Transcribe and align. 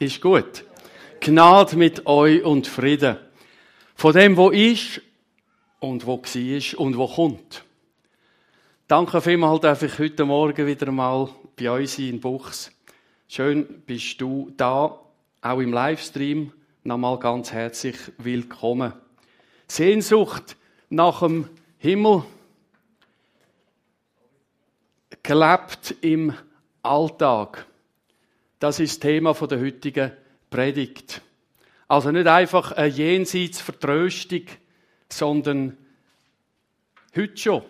Ist 0.00 0.22
gut. 0.22 0.64
Gnade 1.20 1.76
mit 1.76 2.06
euch 2.06 2.42
und 2.42 2.66
Frieden. 2.66 3.18
Von 3.94 4.14
dem, 4.14 4.34
wo 4.38 4.48
ist 4.48 5.02
und 5.78 6.06
wo 6.06 6.22
war 6.22 6.80
und 6.80 6.96
wo 6.96 7.06
kommt. 7.06 7.64
Danke 8.88 9.20
vielmals, 9.20 9.60
darf 9.60 9.82
ich 9.82 9.98
heute 9.98 10.24
Morgen 10.24 10.66
wieder 10.66 10.90
mal 10.90 11.28
bei 11.54 11.70
uns 11.70 11.96
sein 11.96 12.08
in 12.08 12.20
Buchs. 12.20 12.72
Schön 13.28 13.82
bist 13.84 14.18
du 14.22 14.50
da, 14.56 14.98
auch 15.42 15.58
im 15.58 15.70
Livestream. 15.70 16.50
Nochmal 16.82 17.18
ganz 17.18 17.52
herzlich 17.52 17.98
willkommen. 18.16 18.94
Sehnsucht 19.68 20.56
nach 20.88 21.20
dem 21.20 21.46
Himmel, 21.76 22.24
gelebt 25.22 25.94
im 26.00 26.32
Alltag. 26.82 27.66
Das 28.60 28.78
ist 28.78 28.92
das 28.92 29.00
Thema 29.00 29.32
der 29.32 29.58
heutigen 29.58 30.12
Predigt. 30.50 31.22
Also 31.88 32.10
nicht 32.10 32.26
einfach 32.26 32.72
eine 32.72 32.88
Jenseitsvertröstung, 32.88 34.42
sondern 35.08 35.78
heute 37.16 37.36
schon 37.38 37.62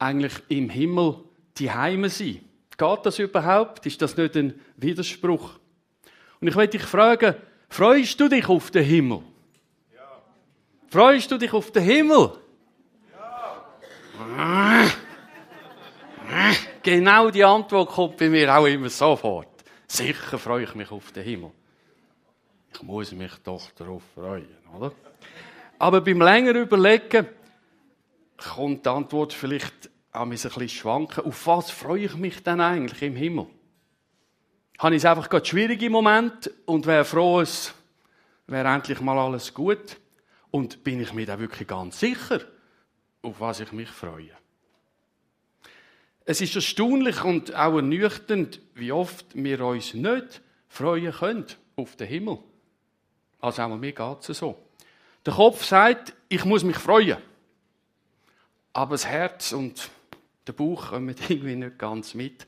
eigentlich 0.00 0.34
im 0.48 0.68
Himmel 0.68 1.20
die 1.56 1.70
Heime 1.70 2.10
sein. 2.10 2.40
Geht 2.76 2.98
das 3.04 3.20
überhaupt? 3.20 3.86
Ist 3.86 4.02
das 4.02 4.16
nicht 4.16 4.36
ein 4.36 4.60
Widerspruch? 4.76 5.50
Und 6.40 6.48
ich 6.48 6.56
möchte 6.56 6.78
dich 6.78 6.86
fragen, 6.86 7.36
freust 7.68 8.18
du 8.18 8.28
dich 8.28 8.48
auf 8.48 8.72
den 8.72 8.84
Himmel? 8.84 9.20
Ja. 9.94 10.20
Freust 10.88 11.30
du 11.30 11.38
dich 11.38 11.52
auf 11.52 11.70
den 11.70 11.84
Himmel? 11.84 12.32
Ja. 14.36 14.84
Genau 16.82 17.30
die 17.30 17.44
Antwort 17.44 17.88
kommt 17.90 18.16
bei 18.16 18.28
mir 18.28 18.52
auch 18.52 18.66
immer 18.66 18.90
sofort. 18.90 19.53
Sicher 19.86 20.38
freue 20.38 20.64
ich 20.64 20.74
mich 20.74 20.90
auf 20.90 21.12
den 21.12 21.24
Himmel. 21.24 21.50
Ich 22.72 22.82
muss 22.82 23.12
mich 23.12 23.32
doch 23.44 23.70
darauf 23.72 24.02
freuen, 24.14 24.56
oder? 24.74 24.92
Aber 25.78 26.00
beim 26.00 26.20
längeren 26.20 26.62
Überlegen 26.62 27.26
kommt 28.36 28.84
die 28.84 28.90
Antwort 28.90 29.32
vielleicht 29.32 29.90
ein 30.12 30.30
bisschen 30.30 30.68
schwanken. 30.68 31.24
Auf 31.24 31.46
was 31.46 31.70
freue 31.70 32.04
ich 32.04 32.16
mich 32.16 32.42
denn 32.42 32.60
eigentlich 32.60 33.02
im 33.02 33.16
Himmel? 33.16 33.46
Habe 34.78 34.94
ich 34.94 35.02
es 35.02 35.06
einfach 35.06 35.28
gerade 35.28 35.46
schwierig 35.46 35.82
im 35.82 35.92
Moment 35.92 36.50
und 36.66 36.86
wäre 36.86 37.04
froh, 37.04 37.40
es 37.40 37.72
wäre 38.46 38.68
endlich 38.68 39.00
mal 39.00 39.18
alles 39.18 39.54
gut? 39.54 39.98
Und 40.50 40.84
bin 40.84 41.00
ich 41.00 41.12
mir 41.12 41.26
da 41.26 41.38
wirklich 41.38 41.66
ganz 41.66 42.00
sicher, 42.00 42.40
auf 43.22 43.40
was 43.40 43.60
ich 43.60 43.72
mich 43.72 43.88
freue? 43.88 44.30
Es 46.26 46.40
ist 46.40 46.54
erstaunlich 46.54 47.22
und 47.22 47.54
auch 47.54 47.76
ernüchternd, 47.76 48.60
wie 48.74 48.92
oft 48.92 49.26
wir 49.34 49.60
uns 49.60 49.92
nicht 49.92 50.40
freuen 50.68 51.12
können 51.12 51.46
auf 51.76 51.96
den 51.96 52.08
Himmel. 52.08 52.38
Also 53.40 53.62
auch 53.62 53.76
mir 53.76 53.92
geht 53.92 54.28
es 54.28 54.38
so. 54.38 54.56
Der 55.26 55.34
Kopf 55.34 55.64
sagt, 55.64 56.14
ich 56.28 56.44
muss 56.44 56.64
mich 56.64 56.78
freuen. 56.78 57.18
Aber 58.72 58.94
das 58.94 59.06
Herz 59.06 59.52
und 59.52 59.90
der 60.46 60.52
Bauch 60.54 60.90
kommen 60.90 61.14
irgendwie 61.28 61.56
nicht 61.56 61.78
ganz 61.78 62.14
mit. 62.14 62.46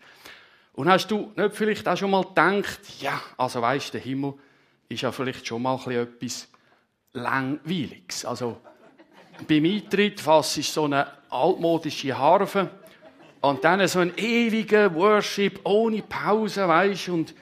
Und 0.73 0.89
hast 0.89 1.11
du 1.11 1.33
nicht 1.37 1.55
vielleicht 1.55 1.87
auch 1.87 1.97
schon 1.97 2.11
mal 2.11 2.25
gedacht, 2.25 2.81
ja, 3.01 3.21
also 3.37 3.61
weißt 3.61 3.95
der 3.95 4.01
Himmel 4.01 4.35
ist 4.89 5.03
ja 5.03 5.13
vielleicht 5.13 5.47
schon 5.47 5.63
mal 5.63 5.79
etwas 5.91 6.49
Langweiliges. 7.13 8.25
Also 8.25 8.59
beim 9.47 9.65
Eintritt 9.65 10.21
fasst 10.21 10.63
so 10.63 10.85
eine 10.85 11.07
altmodische 11.31 12.17
Harfe 12.17 12.71
und 13.49 13.65
dann 13.65 13.87
so 13.87 14.01
ein 14.01 14.13
ewiger 14.17 14.93
Worship 14.95 15.61
ohne 15.65 16.03
Pause, 16.03 16.67
weißt 16.67 17.11
und 17.11 17.35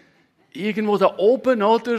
irgendwo 0.53 0.99
da 0.99 1.17
oben, 1.17 1.63
oder? 1.63 1.99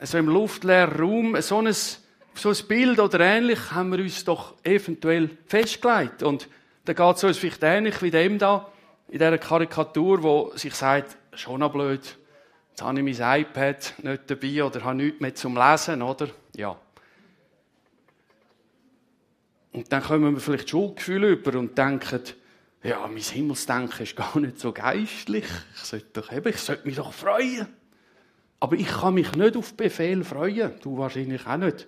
So 0.00 0.18
im 0.18 0.28
luftleeren 0.28 1.00
Raum, 1.00 1.40
so 1.40 1.58
ein, 1.58 1.72
so 1.72 2.50
ein 2.50 2.56
Bild 2.68 3.00
oder 3.00 3.20
ähnlich 3.20 3.72
haben 3.72 3.90
wir 3.90 3.98
uns 3.98 4.24
doch 4.24 4.54
eventuell 4.62 5.30
festgelegt. 5.46 6.22
Und 6.22 6.48
da 6.84 6.92
geht 6.92 7.16
es 7.16 7.24
uns 7.24 7.38
vielleicht 7.38 7.62
ähnlich 7.62 8.00
wie 8.00 8.10
dem 8.10 8.38
da, 8.38 8.68
in 9.08 9.18
dieser 9.18 9.38
Karikatur, 9.38 10.22
wo 10.22 10.52
sich 10.54 10.74
sagt, 10.74 11.16
schon 11.34 11.60
noch 11.60 11.72
blöd, 11.72 12.16
jetzt 12.70 12.82
habe 12.82 13.00
ich 13.00 13.18
mein 13.18 13.40
iPad 13.42 13.94
nicht 14.02 14.22
dabei 14.30 14.64
oder 14.64 14.84
habe 14.84 14.96
nichts 14.96 15.20
mehr 15.20 15.34
zum 15.34 15.56
Lesen, 15.56 16.00
oder? 16.00 16.28
Ja. 16.56 16.76
Und 19.72 19.92
dann 19.92 20.02
kommen 20.02 20.34
wir 20.34 20.40
vielleicht 20.40 20.70
Schuldgefühle 20.70 21.30
über 21.30 21.58
und 21.58 21.76
denken, 21.76 22.20
ja, 22.82 23.06
mein 23.06 23.22
Himmelsdenken 23.22 24.02
ist 24.02 24.16
gar 24.16 24.38
nicht 24.40 24.58
so 24.58 24.72
geistlich. 24.72 25.44
Ich 25.74 25.80
sollte, 25.82 26.20
doch 26.20 26.32
eben, 26.32 26.48
ich 26.48 26.56
sollte 26.56 26.86
mich 26.86 26.96
doch 26.96 27.12
freuen. 27.12 27.68
Aber 28.58 28.76
ich 28.76 28.88
kann 28.88 29.14
mich 29.14 29.32
nicht 29.32 29.56
auf 29.56 29.74
Befehl 29.74 30.24
freuen. 30.24 30.72
Du 30.82 30.98
wahrscheinlich 30.98 31.46
auch 31.46 31.56
nicht. 31.56 31.86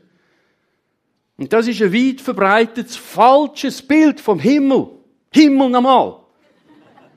Und 1.36 1.52
das 1.52 1.66
ist 1.66 1.82
ein 1.82 1.92
weit 1.92 2.20
verbreitetes, 2.20 2.96
falsches 2.96 3.82
Bild 3.82 4.20
vom 4.20 4.38
Himmel. 4.38 4.88
Himmel 5.32 5.70
nochmal. 5.70 6.20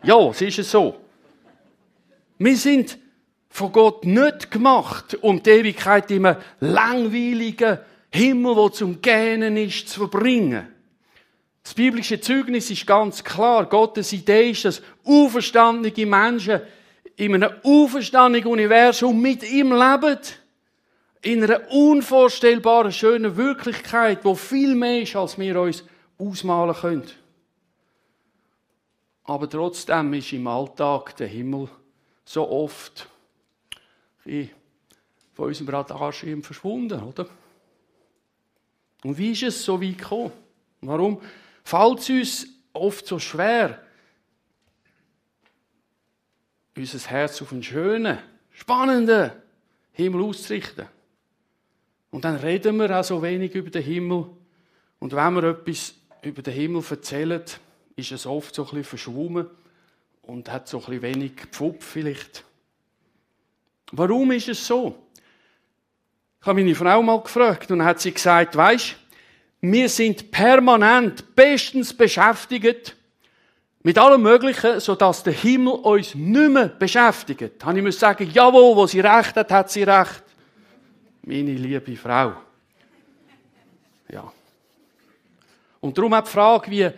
Ja, 0.03 0.29
es 0.29 0.41
ist 0.41 0.71
so. 0.71 0.95
Wir 2.39 2.57
sind 2.57 2.97
von 3.49 3.71
Gott 3.71 4.05
nicht 4.05 4.51
gemacht, 4.51 5.17
um 5.21 5.41
die 5.41 5.49
Ewigkeit 5.49 6.09
in 6.11 6.25
einem 6.25 6.41
langweiligen 6.59 7.79
Himmel, 8.11 8.55
wo 8.55 8.69
zum 8.69 9.01
Gähnen 9.01 9.57
ist, 9.57 9.89
zu 9.89 10.01
verbringen. 10.01 10.67
Das 11.67 11.73
biblische 11.73 12.21
Zeugnis 12.21 12.71
ist 12.71 12.87
ganz 12.87 13.21
klar. 13.21 13.65
Gottes 13.65 14.13
Idee 14.13 14.51
ist, 14.51 14.63
dass 14.63 14.81
auferstandene 15.03 16.05
Menschen 16.05 16.61
in 17.17 17.35
einem 17.35 17.51
auferstandenen 17.61 18.47
Universum 18.47 19.21
mit 19.21 19.43
ihm 19.43 19.73
leben. 19.73 20.17
In 21.23 21.43
einer 21.43 21.69
unvorstellbaren, 21.69 22.93
schönen 22.93 23.35
Wirklichkeit, 23.35 24.23
wo 24.23 24.33
viel 24.33 24.75
mehr 24.75 25.01
ist, 25.01 25.17
als 25.17 25.37
wir 25.37 25.59
uns 25.59 25.83
ausmalen 26.17 26.73
können. 26.73 27.11
Aber 29.25 29.49
trotzdem 29.49 30.13
ist 30.13 30.31
im 30.31 30.47
Alltag 30.47 31.17
der 31.17 31.27
Himmel 31.27 31.67
so 32.23 32.49
oft 32.49 33.09
von 34.23 35.45
unserem 35.45 35.67
Radarschirm 35.67 36.43
verschwunden, 36.43 37.03
oder? 37.03 37.27
Und 39.03 39.17
wie 39.17 39.33
ist 39.33 39.43
es 39.43 39.65
so 39.65 39.81
weit 39.81 39.97
gekommen? 39.97 40.31
Warum? 40.79 41.19
Fällt 41.67 42.09
uns 42.09 42.47
oft 42.71 43.05
so 43.05 43.19
schwer, 43.19 43.81
unser 46.77 47.09
Herz 47.09 47.41
auf 47.41 47.51
einen 47.51 47.61
schönen, 47.61 48.19
spannenden 48.51 49.31
Himmel 49.91 50.23
auszurichten. 50.23 50.85
Und 52.09 52.23
dann 52.23 52.37
reden 52.37 52.77
wir 52.77 52.97
auch 52.97 53.03
so 53.03 53.21
wenig 53.21 53.53
über 53.53 53.69
den 53.69 53.83
Himmel. 53.83 54.29
Und 54.99 55.13
wenn 55.13 55.33
wir 55.33 55.43
etwas 55.43 55.95
über 56.21 56.41
den 56.41 56.53
Himmel 56.53 56.83
erzählen, 56.89 57.43
ist 57.97 58.11
es 58.13 58.25
oft 58.25 58.55
so 58.55 58.61
ein 58.63 58.69
bisschen 58.69 58.83
verschwommen 58.85 59.47
und 60.21 60.49
hat 60.49 60.69
so 60.69 60.77
ein 60.77 60.85
bisschen 60.85 61.01
wenig 61.01 61.33
Pfupf 61.51 61.83
vielleicht. 61.83 62.45
Warum 63.91 64.31
ist 64.31 64.47
es 64.47 64.65
so? 64.65 65.09
Ich 66.39 66.47
habe 66.47 66.61
meine 66.61 66.75
Frau 66.75 67.03
mal 67.03 67.21
gefragt 67.21 67.69
und 67.71 67.83
hat 67.83 67.99
sie 67.99 68.13
gesagt, 68.13 68.55
weisst, 68.55 68.95
wir 69.61 69.89
sind 69.89 70.31
permanent 70.31 71.35
bestens 71.35 71.93
beschäftigt 71.93 72.95
mit 73.81 73.97
allem 73.97 74.21
Möglichen, 74.21 74.79
sodass 74.79 75.23
der 75.23 75.33
Himmel 75.33 75.73
uns 75.73 76.13
nicht 76.13 76.49
mehr 76.49 76.67
beschäftigt. 76.67 77.63
Habe 77.63 77.77
ich 77.77 77.83
muss 77.83 77.99
sagen, 77.99 78.29
jawohl, 78.31 78.75
wo 78.75 78.85
sie 78.85 78.99
recht 78.99 79.35
hat, 79.35 79.51
hat 79.51 79.71
sie 79.71 79.83
recht. 79.83 80.23
Meine 81.23 81.53
liebe 81.53 81.95
Frau. 81.95 82.33
Ja. 84.09 84.31
Und 85.79 85.97
darum 85.97 86.13
auch 86.13 86.23
die 86.23 86.29
Frage, 86.29 86.71
wie 86.71 86.91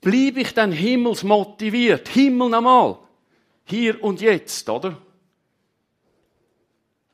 bleibe 0.00 0.40
ich 0.40 0.54
denn 0.54 0.72
himmelsmotiviert? 0.72 2.08
Himmel 2.08 2.50
nochmal. 2.50 2.98
Hier 3.64 4.02
und 4.02 4.20
jetzt, 4.20 4.68
oder? 4.68 4.96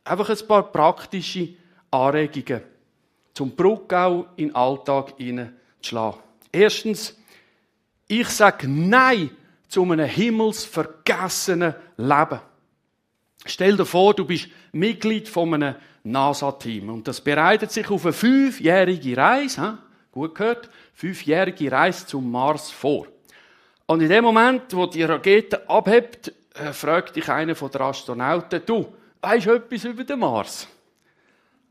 Einfach 0.05 0.31
ein 0.31 0.47
paar 0.47 0.73
praktische 0.73 1.51
Anregungen 1.91 2.63
zum 3.39 3.55
Bruckgau 3.55 4.27
in 4.35 4.49
den 4.49 4.57
Alltag 4.57 5.15
hineinzuschlagen. 5.17 6.21
Erstens, 6.51 7.17
ich 8.09 8.27
sage 8.27 8.67
Nein 8.67 9.31
zu 9.69 9.85
einem 9.85 10.09
himmelsvergessenen 10.09 11.77
Leben. 11.97 12.41
Stell 13.47 13.77
dir 13.77 13.87
vor, 13.87 14.13
du 14.15 14.25
bist 14.25 14.49
Mitglied 14.73 15.29
von 15.29 15.55
einem 15.55 15.77
NASA-Team 16.03 16.89
und 16.89 17.07
das 17.07 17.21
bereitet 17.21 17.71
sich 17.71 17.89
auf 17.89 18.07
eine 18.07 18.13
fünfjährige 18.13 19.17
Reise, 19.17 19.79
gut 20.11 20.35
gehört, 20.35 20.69
fünfjährige 20.95 21.71
Reise 21.71 22.07
zum 22.07 22.29
Mars 22.29 22.73
vor. 22.73 23.07
Und 23.87 24.01
in 24.01 24.09
dem 24.09 24.25
Moment, 24.25 24.75
wo 24.75 24.87
die 24.87 25.05
Rakete 25.05 25.71
abhebt, 25.71 26.33
äh, 26.55 26.73
fragt 26.73 27.15
dich 27.15 27.29
einer 27.29 27.55
von 27.55 27.71
den 27.71 27.83
Astronauten, 27.83 28.63
du, 28.67 28.93
weisst 29.21 29.47
du 29.47 29.53
etwas 29.53 29.85
über 29.85 30.03
den 30.03 30.19
Mars? 30.19 30.67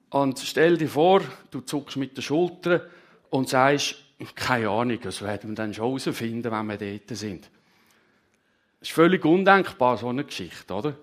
Und 0.09 0.39
stell 0.39 0.77
dir 0.77 0.89
vor, 0.89 1.21
du 1.51 1.61
zuckst 1.61 1.97
mit 1.97 2.15
der 2.15 2.21
Schulter 2.21 2.87
und 3.29 3.49
sagst, 3.49 3.95
keine 4.35 4.69
Ahnung, 4.69 4.99
das 5.01 5.21
werden 5.21 5.51
wir 5.51 5.55
dann 5.55 5.73
schon 5.73 5.85
herausfinden, 5.85 6.51
wenn 6.51 6.65
wir 6.67 6.77
dort 6.77 7.17
sind. 7.17 7.49
Das 8.79 8.89
ist 8.89 8.95
völlig 8.95 9.25
undenkbar, 9.25 9.97
so 9.97 10.09
eine 10.09 10.23
Geschichte, 10.23 10.73
oder? 10.73 10.95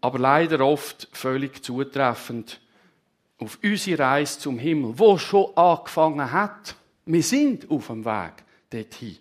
aber 0.00 0.18
leider 0.18 0.60
oft 0.60 1.08
völlig 1.12 1.62
zutreffend 1.64 2.60
auf 3.38 3.58
unsere 3.62 4.02
Reise 4.02 4.38
zum 4.38 4.58
Himmel, 4.58 4.94
wo 4.96 5.16
schon 5.18 5.56
angefangen 5.56 6.30
hat. 6.30 6.74
Wir 7.06 7.22
sind 7.22 7.70
auf 7.70 7.86
dem 7.86 8.04
Weg 8.04 8.32
dorthin. 8.70 9.18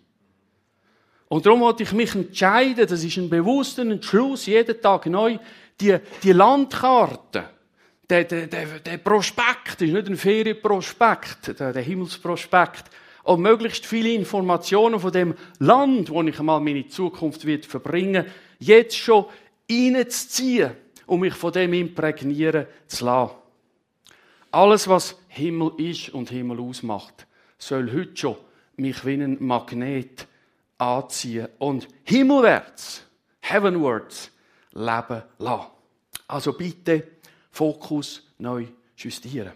Und 1.30 1.46
darum 1.46 1.62
wollte 1.62 1.84
ich 1.84 1.92
mich 1.92 2.16
entscheiden, 2.16 2.88
das 2.88 3.04
ist 3.04 3.18
ein 3.18 3.30
bewusster 3.30 3.84
Entschluss, 3.84 4.46
jeden 4.46 4.82
Tag 4.82 5.06
neu, 5.08 5.38
die, 5.80 5.98
die 6.24 6.32
Landkarte, 6.32 7.50
der, 8.10 8.24
der, 8.24 8.48
der, 8.48 8.80
der 8.80 8.98
Prospekt, 8.98 9.82
ist 9.82 9.94
nicht 9.94 10.08
ein 10.08 10.18
Ferienprospekt, 10.18 11.60
der, 11.60 11.74
der 11.74 11.82
Himmelsprospekt, 11.82 12.86
und 13.24 13.42
möglichst 13.42 13.86
viele 13.86 14.14
Informationen 14.14 15.00
von 15.02 15.12
dem 15.12 15.36
Land, 15.60 16.10
wo 16.10 16.24
ich 16.24 16.40
einmal 16.40 16.62
meine 16.62 16.88
Zukunft 16.88 17.46
wird 17.46 17.66
verbringen, 17.66 18.26
jetzt 18.60 18.96
schon 18.96 19.26
reinzuziehen, 19.70 20.72
um 21.06 21.20
mich 21.20 21.34
von 21.34 21.52
dem 21.52 21.74
imprägnieren 21.74 22.68
zu 22.88 23.06
lassen. 23.06 23.36
Alles, 24.52 24.88
was 24.88 25.20
Himmel 25.28 25.74
ist 25.78 26.10
und 26.10 26.30
Himmel 26.30 26.62
ausmacht, 26.62 27.28
soll 27.58 27.92
heute 27.92 28.16
schon 28.16 28.38
mich 28.78 29.06
wie 29.06 29.22
ein 29.22 29.38
Magnet 29.40 30.26
anziehen 30.78 31.50
und 31.58 31.88
himmelwärts, 32.06 33.04
heavenwards, 33.42 34.32
leben 34.72 35.24
lassen. 35.40 35.68
Also 36.30 36.54
bitte 36.54 37.08
Fokus 37.58 38.22
neu 38.38 38.68
justieren. 38.96 39.52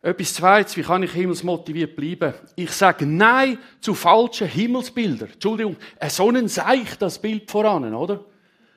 Etwas 0.00 0.34
Zweites, 0.34 0.76
wie 0.76 0.82
kann 0.82 1.02
ich 1.02 1.10
himmelsmotiviert 1.10 1.96
bleiben? 1.96 2.32
Ich 2.54 2.70
sage 2.70 3.04
Nein 3.04 3.58
zu 3.80 3.92
falschen 3.92 4.46
Himmelsbildern. 4.46 5.30
Entschuldigung, 5.32 5.76
so 6.08 6.30
ein 6.30 6.46
Seich, 6.46 6.96
das 6.96 7.20
Bild 7.20 7.50
voran, 7.50 7.92
oder? 7.92 8.24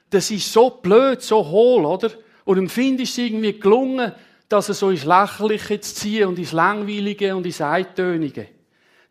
Das 0.10 0.31
ist 0.31 0.52
so 0.52 0.72
blöd, 0.72 1.22
so 1.22 1.48
hohl, 1.48 1.86
oder? 1.86 2.10
Und 2.46 2.56
dem 2.56 2.68
Find 2.68 3.00
ist 3.00 3.12
es 3.12 3.20
irgendwie 3.20 3.60
gelungen, 3.60 4.12
dass 4.48 4.70
er 4.70 4.74
so 4.74 4.90
ins 4.90 5.06
Lächerliche 5.06 5.80
zu 5.81 5.94
ziehen 5.94 6.30
und 6.30 6.40
ins 6.40 6.52
Langweilige 6.52 7.36
und 7.36 7.46
ins 7.46 7.62
Eintönige. 7.62 8.48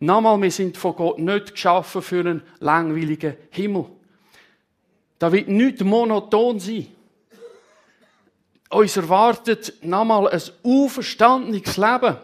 Nochmal, 0.00 0.42
wir 0.42 0.50
sind 0.50 0.76
von 0.76 0.96
Gott 0.96 1.20
nicht 1.20 1.52
geschaffen 1.52 2.02
für 2.02 2.18
einen 2.18 2.42
langweiligen 2.58 3.36
Himmel. 3.50 3.86
Da 5.20 5.30
wird 5.30 5.46
nicht 5.46 5.84
monoton 5.84 6.58
sein. 6.58 6.97
Uns 8.70 8.96
erwartet 8.96 9.74
nochmal 9.82 10.28
ein 10.28 10.42
auferstandenes 10.62 11.76
Leben. 11.76 12.16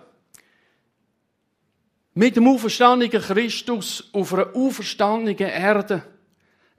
Mit 2.15 2.37
dem 2.37 2.47
auferstandenen 2.47 3.23
Christus 3.23 4.09
auf 4.13 4.35
einer 4.35 4.55
auferstandenen 4.55 5.39
Erde. 5.39 6.03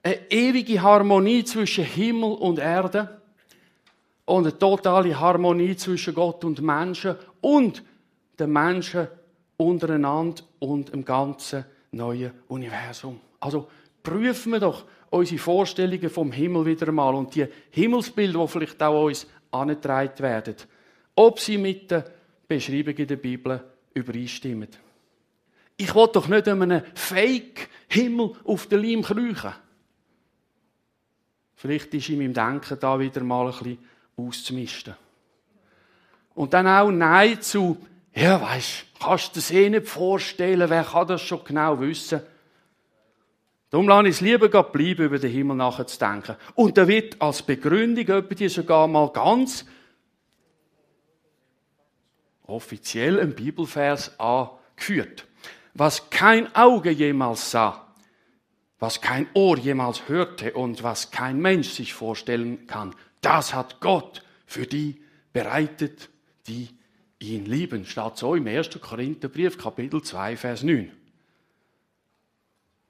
Eine 0.02 0.30
ewige 0.30 0.80
Harmonie 0.80 1.44
zwischen 1.44 1.84
Himmel 1.84 2.34
und 2.34 2.58
Erde. 2.58 3.20
Und 4.24 4.44
eine 4.44 4.58
totale 4.58 5.18
Harmonie 5.18 5.76
zwischen 5.76 6.14
Gott 6.14 6.44
und 6.44 6.62
Menschen 6.62 7.16
und 7.40 7.82
den 8.38 8.52
Menschen 8.52 9.08
untereinander 9.56 10.42
und 10.58 10.90
im 10.90 11.04
ganzen 11.04 11.64
neuen 11.90 12.32
Universum. 12.48 13.20
Also 13.40 13.68
prüfen 14.02 14.52
wir 14.52 14.60
doch 14.60 14.84
unsere 15.10 15.38
Vorstellungen 15.38 16.10
vom 16.10 16.32
Himmel 16.32 16.66
wieder 16.66 16.88
einmal 16.88 17.14
und 17.14 17.34
die 17.34 17.46
Himmelsbilder, 17.70 18.40
die 18.40 18.48
vielleicht 18.48 18.82
auch 18.82 19.04
uns 19.04 19.26
angetragen 19.60 20.18
werden, 20.18 20.56
ob 21.14 21.40
sie 21.40 21.58
mit 21.58 21.90
den 21.90 22.04
Beschreibungen 22.48 23.06
der 23.06 23.16
Bibel 23.16 23.64
übereinstimmen. 23.94 24.68
Ich 25.76 25.94
will 25.94 26.08
doch 26.12 26.28
nicht 26.28 26.48
einem 26.48 26.82
Fake-Himmel 26.94 28.32
auf 28.44 28.66
den 28.66 28.82
Leim 28.82 29.02
kriechen. 29.02 29.52
Vielleicht 31.54 31.92
ist 31.94 32.08
in 32.08 32.18
meinem 32.18 32.34
Denken 32.34 32.78
da 32.78 32.98
wieder 32.98 33.22
mal 33.22 33.46
ein 33.46 33.52
bisschen 33.52 33.78
auszumisten. 34.16 34.94
Und 36.34 36.52
dann 36.52 36.66
auch 36.66 36.90
Nein 36.90 37.40
zu 37.40 37.78
ja, 38.14 38.40
weisst, 38.40 38.86
kannst 38.98 39.36
du 39.36 39.40
dir 39.40 39.60
eh 39.60 39.70
nicht 39.70 39.88
vorstellen, 39.88 40.70
wer 40.70 40.84
kann 40.84 41.06
das 41.06 41.20
schon 41.20 41.44
genau 41.44 41.78
wissen? 41.80 42.22
Darum 43.70 43.88
lasse 43.88 44.08
ich 44.08 44.14
es 44.16 44.20
lieber 44.20 44.48
bleiben, 44.48 45.06
über 45.06 45.18
den 45.18 45.30
Himmel 45.30 45.56
nachzudenken. 45.56 46.36
Und 46.54 46.78
da 46.78 46.86
wird 46.86 47.20
als 47.20 47.42
Begründung 47.42 48.28
die 48.28 48.48
sogar 48.48 48.86
mal 48.86 49.10
ganz 49.10 49.66
offiziell 52.44 53.20
ein 53.20 53.34
Bibelvers 53.34 54.18
angeführt. 54.20 55.26
Was 55.74 56.10
kein 56.10 56.54
Auge 56.54 56.90
jemals 56.90 57.50
sah, 57.50 57.86
was 58.78 59.00
kein 59.00 59.26
Ohr 59.34 59.58
jemals 59.58 60.08
hörte 60.08 60.52
und 60.52 60.82
was 60.82 61.10
kein 61.10 61.40
Mensch 61.40 61.70
sich 61.70 61.92
vorstellen 61.92 62.66
kann, 62.66 62.94
das 63.20 63.52
hat 63.52 63.80
Gott 63.80 64.22
für 64.46 64.66
die 64.66 65.02
bereitet, 65.32 66.08
die 66.46 66.68
ihn 67.18 67.46
lieben, 67.46 67.84
steht 67.84 68.16
so 68.16 68.34
im 68.34 68.46
1. 68.46 68.80
Korintherbrief, 68.80 69.58
Kapitel 69.58 70.02
2, 70.02 70.36
Vers 70.36 70.62
9. 70.62 70.92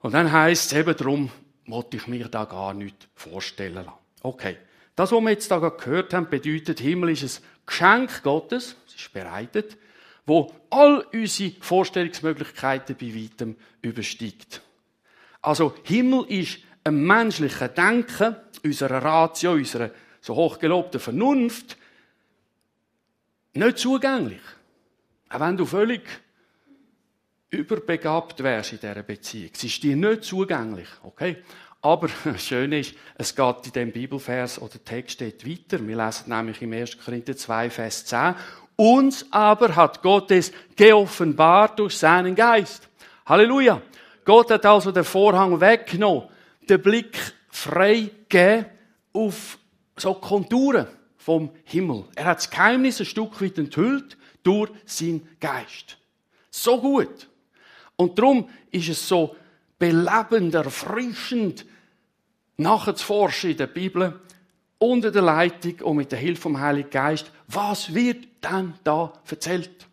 Und 0.06 0.12
dann 0.12 0.31
heißt 0.31 0.67
es 0.67 0.79
eben 0.79 0.97
darum, 0.97 1.31
wollte 1.67 1.97
ich 1.97 2.06
mir 2.06 2.29
da 2.29 2.44
gar 2.44 2.75
nicht 2.75 3.08
vorstellen 3.17 3.75
lassen. 3.75 3.91
Okay. 4.23 4.56
Das, 4.94 5.11
was 5.11 5.20
wir 5.20 5.31
jetzt 5.31 5.50
da 5.50 5.58
gehört 5.58 6.14
haben, 6.14 6.31
bedeutet, 6.31 6.79
Himmel 6.79 7.11
ist 7.11 7.25
ein 7.25 7.44
Geschenk 7.67 8.23
Gottes, 8.23 8.76
es 8.87 8.94
ist 8.94 9.12
bereitet, 9.12 9.76
wo 10.25 10.55
all 10.70 11.05
unsere 11.12 11.55
Vorstellungsmöglichkeiten 11.58 12.94
bei 12.97 13.17
weitem 13.17 13.56
übersteigt. 13.82 14.62
Also, 15.43 15.75
Himmel 15.82 16.26
ist 16.29 16.59
ein 16.85 17.05
menschliches 17.05 17.75
Denken, 17.75 18.37
unserer 18.62 19.02
Ratio, 19.02 19.55
unserer 19.55 19.91
so 20.20 20.37
hochgelobten 20.37 21.00
Vernunft, 21.00 21.76
nicht 23.55 23.79
zugänglich. 23.79 24.43
Auch 25.31 25.41
wenn 25.41 25.56
du 25.56 25.67
völlig 25.67 26.02
überbegabt 27.50 28.43
wärst 28.43 28.72
in 28.72 28.81
dieser 28.81 29.02
Beziehung. 29.02 29.50
Es 29.54 29.64
ist 29.64 29.82
dir 29.82 29.96
nicht 29.96 30.25
zugänglich, 30.25 30.88
okay? 31.02 31.37
Aber 31.82 32.08
das 32.25 32.43
Schöne 32.43 32.81
ist, 32.81 32.94
es 33.16 33.34
geht 33.34 33.66
in 33.66 33.72
dem 33.72 33.93
Bibelvers 33.93 34.60
oder 34.60 34.82
Text 34.84 35.14
steht 35.14 35.48
weiter. 35.48 35.87
Wir 35.87 35.96
lesen 35.96 36.28
nämlich 36.28 36.60
im 36.62 36.72
1. 36.72 36.98
Korinther 36.98 37.37
2, 37.37 37.70
Vers 37.70 38.04
10. 38.06 38.34
Uns 38.76 39.26
aber 39.31 39.75
hat 39.75 40.02
Gott 40.02 40.31
es 40.31 40.52
geoffenbart 40.75 41.78
durch 41.78 41.96
seinen 41.96 42.34
Geist. 42.34 42.88
Halleluja. 43.25 43.81
Gott 44.25 44.50
hat 44.50 44.66
also 44.66 44.90
den 44.90 45.04
Vorhang 45.04 45.60
weggenommen, 45.60 46.28
den 46.69 46.82
Blick 46.82 47.16
frei 47.49 48.10
gegeben 48.28 48.66
auf 49.12 49.58
so 49.96 50.14
Konturen 50.14 50.88
vom 51.16 51.50
Himmel. 51.64 52.04
Er 52.16 52.26
hat 52.26 52.38
das 52.38 52.50
Geheimnis 52.50 53.00
ein 53.00 53.06
Stück 53.06 53.40
weit 53.40 53.56
enthüllt 53.56 54.18
durch 54.42 54.71
seinen 54.85 55.26
Geist. 55.40 55.97
So 56.50 56.80
gut. 56.80 57.28
Und 57.97 58.19
darum 58.19 58.49
ist 58.71 58.88
es 58.88 59.09
so 59.09 59.35
belebend, 59.79 60.55
erfrischend, 60.55 61.67
nachzuforschen 62.57 63.50
in 63.50 63.57
der 63.57 63.67
Bibel, 63.67 64.21
unter 64.79 65.11
der 65.11 65.23
Leitung 65.23 65.81
und 65.81 65.97
mit 65.97 66.12
der 66.12 66.19
Hilfe 66.19 66.43
vom 66.43 66.61
Heiligen 66.61 66.91
Geist, 66.91 67.31
was 67.49 67.95
wird 67.95 68.26
denn 68.45 68.75
da 68.85 69.12
erzählt? 69.29 69.87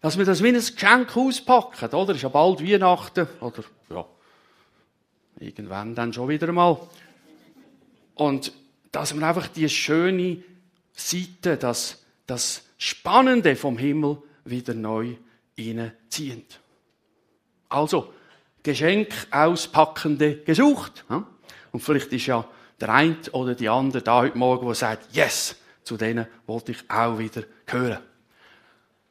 Dass 0.00 0.18
wir 0.18 0.24
das 0.24 0.42
wie 0.42 0.48
ein 0.48 0.54
Geschenk 0.54 1.16
auspacken, 1.16 1.88
oder? 1.94 2.14
Ist 2.14 2.22
ja 2.22 2.28
bald 2.28 2.62
Weihnachten, 2.62 3.26
oder, 3.40 3.64
ja, 3.90 4.04
irgendwann 5.40 5.94
dann 5.94 6.12
schon 6.12 6.28
wieder 6.28 6.50
mal. 6.52 6.78
Und 8.14 8.52
dass 8.92 9.14
wir 9.14 9.26
einfach 9.26 9.48
die 9.48 9.68
schöne 9.68 10.42
Seite, 10.92 11.56
das, 11.56 12.02
das 12.26 12.64
Spannende 12.78 13.54
vom 13.56 13.78
Himmel 13.78 14.18
wieder 14.44 14.74
neu 14.74 15.14
hineinziehen. 15.56 16.44
Also, 17.68 18.12
Geschenk 18.62 19.08
auspackende 19.30 20.36
gesucht. 20.38 21.04
Und 21.72 21.80
vielleicht 21.80 22.12
ist 22.12 22.26
ja 22.26 22.46
der 22.80 22.90
eine 22.90 23.16
oder 23.32 23.54
die 23.54 23.68
andere 23.68 24.02
da 24.02 24.20
heute 24.20 24.38
Morgen, 24.38 24.66
der 24.66 24.74
sagt, 24.74 25.14
yes, 25.14 25.56
zu 25.84 25.96
denen 25.96 26.26
wollte 26.46 26.72
ich 26.72 26.90
auch 26.90 27.18
wieder 27.18 27.44
hören. 27.66 27.98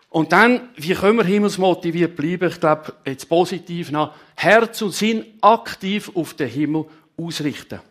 Und 0.10 0.32
dann, 0.32 0.70
wie 0.76 0.94
können 0.94 1.18
wir 1.18 1.26
himmelsmotiviert 1.26 2.16
bleiben? 2.16 2.50
Ich 2.50 2.60
glaube, 2.60 2.94
jetzt 3.06 3.28
positiv 3.28 3.92
nach 3.92 4.16
Herz 4.36 4.82
und 4.82 4.94
Sinn 4.94 5.26
aktiv 5.42 6.12
auf 6.16 6.34
den 6.34 6.50
Himmel 6.50 6.86
ausrichten. 7.18 7.82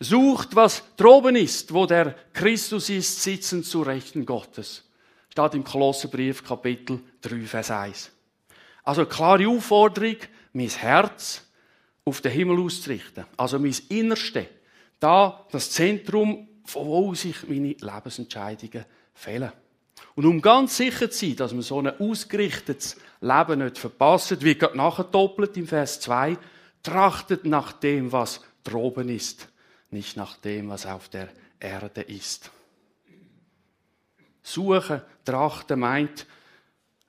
Sucht, 0.00 0.56
was 0.56 0.82
droben 0.96 1.36
ist, 1.36 1.72
wo 1.72 1.86
der 1.86 2.16
Christus 2.32 2.88
ist, 2.88 3.22
sitzend 3.22 3.66
zu 3.66 3.82
Rechten 3.82 4.24
Gottes. 4.26 4.82
Steht 5.28 5.54
im 5.54 5.62
Kolosserbrief, 5.62 6.42
Kapitel 6.42 7.00
3, 7.20 7.40
Vers 7.42 7.70
1. 7.70 8.10
Also 8.84 9.02
eine 9.02 9.10
klare 9.10 9.48
Aufforderung, 9.48 10.16
mein 10.52 10.68
Herz 10.68 11.46
auf 12.04 12.20
den 12.20 12.32
Himmel 12.32 12.60
auszurichten. 12.60 13.24
Also 13.36 13.58
mein 13.58 13.76
Innerste. 13.88 14.46
Da 14.98 15.46
das 15.50 15.70
Zentrum, 15.70 16.48
von 16.64 16.86
wo 16.86 17.14
sich 17.14 17.48
meine 17.48 17.74
Lebensentscheidungen 17.80 18.84
fällen. 19.14 19.52
Und 20.14 20.26
um 20.26 20.40
ganz 20.40 20.76
sicher 20.76 21.10
zu 21.10 21.26
sein, 21.26 21.36
dass 21.36 21.52
man 21.52 21.62
so 21.62 21.80
ein 21.80 22.00
ausgerichtetes 22.00 22.96
Leben 23.20 23.60
nicht 23.60 23.78
verpasst, 23.78 24.42
wie 24.44 24.54
gerade 24.54 24.76
nachher 24.76 25.04
doppelt 25.04 25.56
im 25.56 25.66
Vers 25.66 26.00
2, 26.00 26.36
trachtet 26.82 27.44
nach 27.44 27.72
dem, 27.72 28.12
was 28.12 28.40
droben 28.64 29.08
ist 29.08 29.50
nicht 29.90 30.16
nach 30.16 30.36
dem, 30.36 30.68
was 30.68 30.86
auf 30.86 31.08
der 31.08 31.28
Erde 31.58 32.02
ist. 32.02 32.50
Suchen, 34.42 35.02
trachten 35.24 35.80
meint, 35.80 36.26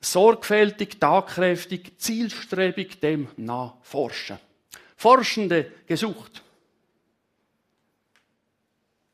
sorgfältig, 0.01 0.99
tagkräftig, 0.99 1.93
zielstrebig 1.97 2.99
dem 2.99 3.27
nachforschen. 3.37 4.39
Forschende 4.97 5.71
gesucht. 5.87 6.43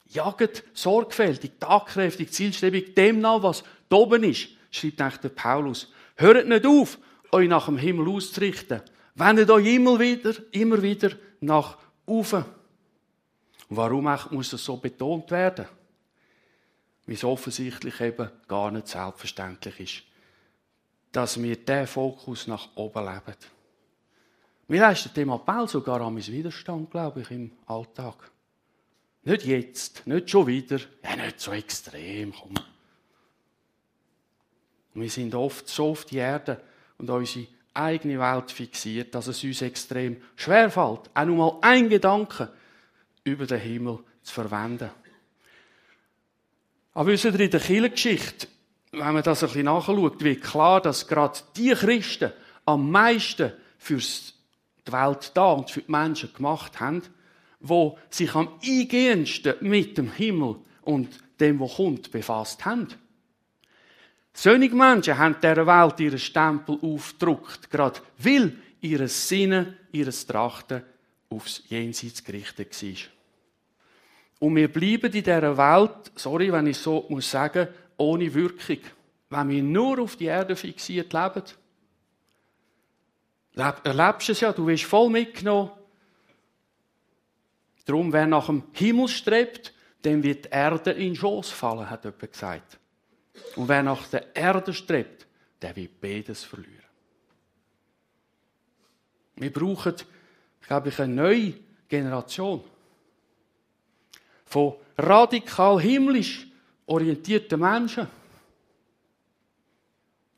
Jaget 0.07 0.63
sorgfältig, 0.73 1.51
tagkräftig, 1.59 2.31
zielstrebig 2.31 2.95
dem 2.95 3.19
nach, 3.19 3.43
was 3.43 3.63
da 3.89 3.97
oben 3.97 4.23
ist, 4.23 4.49
schreibt 4.71 5.01
eigentlich 5.01 5.21
der 5.21 5.29
Paulus. 5.29 5.91
Hört 6.15 6.47
nicht 6.47 6.65
auf, 6.65 6.97
euch 7.31 7.47
nach 7.47 7.65
dem 7.65 7.77
Himmel 7.77 8.07
auszurichten. 8.09 8.81
Wendet 9.15 9.49
euch 9.49 9.65
immer 9.65 9.99
wieder, 9.99 10.33
immer 10.51 10.81
wieder 10.81 11.11
nach 11.41 11.77
oben. 12.05 12.45
Warum 13.69 14.09
muss 14.31 14.51
das 14.51 14.63
so 14.63 14.77
betont 14.77 15.29
werden? 15.31 15.65
Weil 17.05 17.15
es 17.15 17.23
offensichtlich 17.23 17.99
eben 18.01 18.29
gar 18.47 18.71
nicht 18.71 18.87
selbstverständlich 18.87 19.79
ist, 19.79 20.03
dass 21.11 21.41
wir 21.41 21.55
diesen 21.55 21.87
Fokus 21.87 22.47
nach 22.47 22.69
oben 22.75 23.05
leben. 23.05 23.37
Wir 24.67 24.81
leisten 24.81 25.13
dem 25.13 25.29
Appell 25.29 25.67
sogar 25.67 26.01
an 26.01 26.13
meinen 26.13 26.27
Widerstand, 26.27 26.91
glaube 26.91 27.21
ich, 27.21 27.31
im 27.31 27.51
Alltag. 27.65 28.31
Nicht 29.23 29.45
jetzt, 29.45 30.05
nicht 30.05 30.29
schon 30.29 30.47
wieder, 30.47 30.79
ja, 31.03 31.15
nicht 31.15 31.39
so 31.39 31.51
extrem, 31.51 32.33
komm. 32.33 32.53
Wir 34.93 35.09
sind 35.09 35.35
oft 35.35 35.67
so 35.69 35.91
auf 35.91 36.05
die 36.05 36.17
Erde 36.17 36.61
und 36.97 37.09
unsere 37.09 37.47
eigene 37.73 38.19
Welt 38.19 38.51
fixiert, 38.51 39.13
dass 39.13 39.27
es 39.27 39.43
uns 39.43 39.61
extrem 39.61 40.21
schwerfällt, 40.35 41.09
auch 41.13 41.25
nur 41.25 41.37
mal 41.37 41.57
ein 41.61 41.89
Gedanke 41.89 42.51
über 43.23 43.45
den 43.45 43.59
Himmel 43.59 43.99
zu 44.23 44.33
verwenden. 44.33 44.89
Aber 46.93 47.09
wisst 47.09 47.25
ihr, 47.25 47.39
in 47.39 47.51
der 47.51 47.59
Kirchengeschichte, 47.59 48.47
wenn 48.91 49.13
man 49.13 49.23
das 49.23 49.43
ein 49.43 49.47
bisschen 49.47 49.65
nachschaut, 49.65 50.23
wird 50.23 50.41
klar, 50.41 50.81
dass 50.81 51.07
gerade 51.07 51.39
die 51.55 51.73
Christen 51.73 52.31
am 52.65 52.89
meisten 52.89 53.51
für 53.77 53.97
die 53.97 54.91
Welt 54.91 55.31
da 55.33 55.51
und 55.53 55.69
für 55.69 55.81
die 55.81 55.91
Menschen 55.91 56.33
gemacht 56.33 56.79
haben, 56.79 57.01
wo 57.59 57.97
sich 58.09 58.33
am 58.35 58.49
eingehendsten 58.63 59.55
mit 59.61 59.97
dem 59.97 60.11
Himmel 60.11 60.57
und 60.81 61.09
dem, 61.39 61.59
was 61.59 61.75
kommt, 61.75 62.11
befasst 62.11 62.65
haben. 62.65 62.87
Solche 64.33 64.75
Menschen 64.75 65.17
haben 65.17 65.35
dieser 65.41 65.65
Welt 65.65 65.99
ihren 65.99 66.19
Stempel 66.19 66.77
aufgedruckt, 66.81 67.69
gerade 67.69 67.99
weil 68.19 68.55
ihre 68.81 69.07
Sinne, 69.07 69.77
ihres 69.91 70.25
Trachten 70.27 70.83
aufs 71.29 71.63
Jenseits 71.67 72.23
gerichtet 72.23 72.81
war. 72.81 72.97
Und 74.39 74.55
wir 74.55 74.71
bleiben 74.71 75.11
in 75.11 75.23
dieser 75.23 75.57
Welt, 75.57 76.11
sorry, 76.15 76.51
wenn 76.53 76.67
ich 76.67 76.77
so 76.77 77.05
muss 77.09 77.31
sagen, 77.31 77.67
ohne 77.97 78.33
Wirkung. 78.33 78.79
Wenn 79.29 79.49
wir 79.49 79.63
nur 79.63 79.99
auf 79.99 80.15
die 80.15 80.25
Erde 80.25 80.55
fixiert 80.55 81.11
leben. 81.11 81.43
Erlebst 83.55 84.27
du 84.27 84.31
es 84.31 84.39
ja, 84.39 84.53
du 84.53 84.67
wirst 84.67 84.85
voll 84.85 85.09
mitgenommen. 85.09 85.71
Darum, 87.85 88.11
wer 88.13 88.27
nach 88.27 88.47
dem 88.47 88.63
Himmel 88.73 89.07
strebt, 89.07 89.73
dem 90.03 90.21
wird 90.21 90.45
die 90.45 90.49
Erde 90.49 90.91
in 90.91 91.13
den 91.13 91.15
Schoß 91.15 91.49
fallen, 91.49 91.89
hat 91.89 92.03
jemand 92.03 92.31
gesagt. 92.31 92.77
Und 93.55 93.67
wer 93.67 93.83
nach 93.83 94.07
der 94.07 94.35
Erde 94.35 94.73
strebt, 94.73 95.25
der 95.61 95.75
wird 95.75 95.99
beides 95.99 96.43
verlieren. 96.43 96.73
Wir 99.35 99.53
brauchen, 99.53 99.95
glaube 100.61 100.89
ich, 100.89 100.99
eine 100.99 101.13
neue 101.13 101.53
Generation 101.87 102.63
von 104.45 104.75
radikal 104.97 105.79
himmlisch 105.79 106.46
orientierten 106.87 107.59
Menschen, 107.59 108.07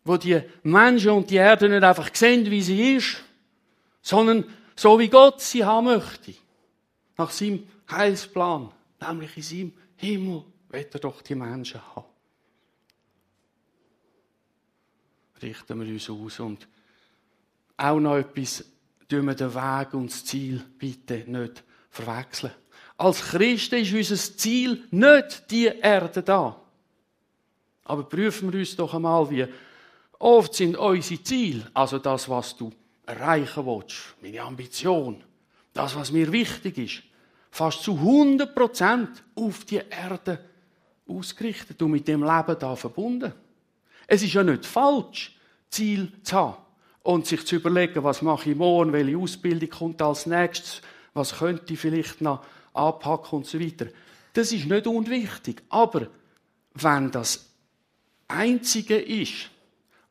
wo 0.03 0.17
die 0.17 0.41
Menschen 0.63 1.11
und 1.11 1.29
die 1.29 1.35
Erde 1.35 1.69
nicht 1.69 1.83
einfach 1.83 2.13
sehen, 2.13 2.49
wie 2.49 2.61
sie 2.61 2.95
ist, 2.95 3.23
sondern 4.01 4.43
so 4.75 4.97
wie 4.99 5.09
Gott 5.09 5.41
sie 5.41 5.63
haben 5.63 5.85
möchte, 5.85 6.33
nach 7.17 7.31
seinem 7.31 7.67
Heilsplan, 7.89 8.71
nämlich 9.01 9.37
in 9.37 9.43
seinem 9.43 9.73
Himmel, 9.95 10.43
wird 10.69 10.93
er 10.93 10.99
doch 10.99 11.21
die 11.21 11.35
Menschen 11.35 11.81
haben. 11.95 12.05
Richten 15.41 15.79
wir 15.79 15.87
uns 15.87 16.09
aus 16.09 16.39
und 16.39 16.67
auch 17.77 17.99
noch 17.99 18.17
etwas, 18.17 18.65
tun 19.07 19.25
wir 19.25 19.35
den 19.35 19.53
Weg 19.53 19.93
und 19.93 20.11
das 20.11 20.25
Ziel 20.25 20.63
bitte 20.77 21.23
nicht 21.27 21.63
verwechseln. 21.89 22.51
Als 22.99 23.21
Christen 23.21 23.75
ist 23.75 23.93
unser 23.93 24.37
Ziel 24.37 24.83
nicht 24.91 25.49
die 25.49 25.67
Erde 25.67 26.21
da. 26.21 26.59
Aber 27.85 28.03
prüfen 28.03 28.51
wir 28.51 28.59
uns 28.59 28.75
doch 28.75 28.93
einmal, 28.93 29.29
wie 29.29 29.47
oft 30.19 30.53
sind 30.53 30.75
unsere 30.75 31.23
Ziele, 31.23 31.65
also 31.73 31.97
das, 31.97 32.27
was 32.27 32.57
du 32.57 32.73
erreichen 33.05 33.65
willst, 33.65 34.15
meine 34.21 34.41
Ambition, 34.41 35.23
das, 35.71 35.95
was 35.95 36.11
mir 36.11 36.29
wichtig 36.29 36.77
ist, 36.77 37.03
fast 37.49 37.83
zu 37.83 37.93
100% 37.93 39.07
auf 39.35 39.63
die 39.63 39.81
Erde 39.89 40.43
ausgerichtet 41.07 41.81
und 41.81 41.91
mit 41.91 42.05
dem 42.05 42.21
Leben 42.21 42.59
da 42.59 42.75
verbunden. 42.75 43.31
Es 44.07 44.23
ist 44.23 44.33
ja 44.33 44.43
nicht 44.43 44.65
falsch, 44.65 45.39
Ziel 45.69 46.11
zu 46.23 46.35
haben 46.35 46.57
und 47.03 47.27
sich 47.27 47.47
zu 47.47 47.55
überlegen, 47.55 48.03
was 48.03 48.21
mache 48.21 48.49
ich 48.49 48.57
morgen, 48.57 48.91
welche 48.91 49.17
Ausbildung 49.17 49.69
kommt 49.69 50.01
als 50.01 50.25
nächstes, 50.25 50.81
was 51.13 51.37
könnte 51.37 51.71
ich 51.73 51.79
vielleicht 51.79 52.19
noch 52.19 52.43
anpacken 52.73 53.39
und 53.39 53.45
so 53.45 53.59
weiter. 53.59 53.87
Das 54.33 54.51
ist 54.51 54.65
nicht 54.65 54.87
unwichtig. 54.87 55.63
Aber 55.69 56.07
wenn 56.73 57.11
das 57.11 57.49
Einzige 58.27 58.97
ist 58.97 59.49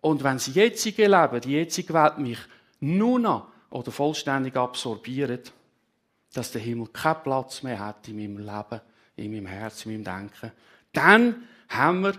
und 0.00 0.22
wenn 0.22 0.36
das 0.36 0.54
jetzige 0.54 1.06
Leben, 1.06 1.40
die 1.40 1.52
jetzige 1.52 1.94
Welt 1.94 2.18
mich 2.18 2.38
nur 2.80 3.18
noch 3.18 3.48
oder 3.70 3.90
vollständig 3.90 4.56
absorbiert, 4.56 5.52
dass 6.32 6.52
der 6.52 6.60
Himmel 6.60 6.88
keinen 6.88 7.22
Platz 7.22 7.62
mehr 7.62 7.78
hat 7.78 8.06
in 8.08 8.16
meinem 8.16 8.38
Leben, 8.38 8.80
in 9.16 9.32
meinem 9.32 9.46
Herz, 9.46 9.84
in 9.86 9.92
meinem 9.92 10.04
Denken, 10.04 10.52
dann 10.92 11.44
haben 11.68 12.02
wir 12.02 12.14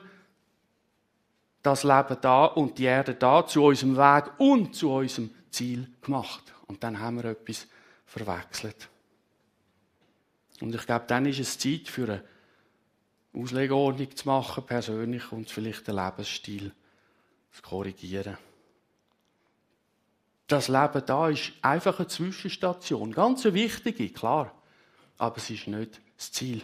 das 1.62 1.84
Leben 1.84 2.17
da 2.22 2.46
und 2.46 2.77
die 2.77 2.86
Erde 2.86 3.13
da 3.13 3.46
zu 3.46 3.63
unserem 3.63 3.98
Weg 3.98 4.31
und 4.38 4.75
zu 4.75 4.91
unserem 4.91 5.29
Ziel 5.51 5.88
gemacht. 6.01 6.53
Und 6.67 6.84
dann 6.84 7.00
haben 7.00 7.17
wir 7.22 7.31
etwas 7.31 7.67
verwechselt. 8.05 8.89
Und 10.62 10.75
ich 10.75 10.86
glaube, 10.86 11.06
dann 11.08 11.25
ist 11.25 11.39
es 11.39 11.58
Zeit 11.58 11.88
für 11.88 12.04
eine 12.04 12.24
Auslegeordnung 13.34 14.16
zu 14.16 14.28
machen, 14.28 14.66
persönlich, 14.66 15.32
und 15.32 15.50
vielleicht 15.50 15.88
den 15.88 15.96
Lebensstil 15.96 16.72
zu 17.51 17.62
korrigieren. 17.62 18.38
Das 20.48 20.68
Leben 20.68 21.04
da 21.06 21.30
ist 21.30 21.54
einfach 21.62 22.00
eine 22.00 22.08
Zwischenstation. 22.08 23.12
Ganz 23.12 23.46
eine 23.46 23.54
wichtige, 23.54 24.10
klar. 24.10 24.51
Aber 25.18 25.38
es 25.38 25.50
ist 25.50 25.68
nicht 25.68 26.01
das 26.18 26.32
Ziel. 26.32 26.63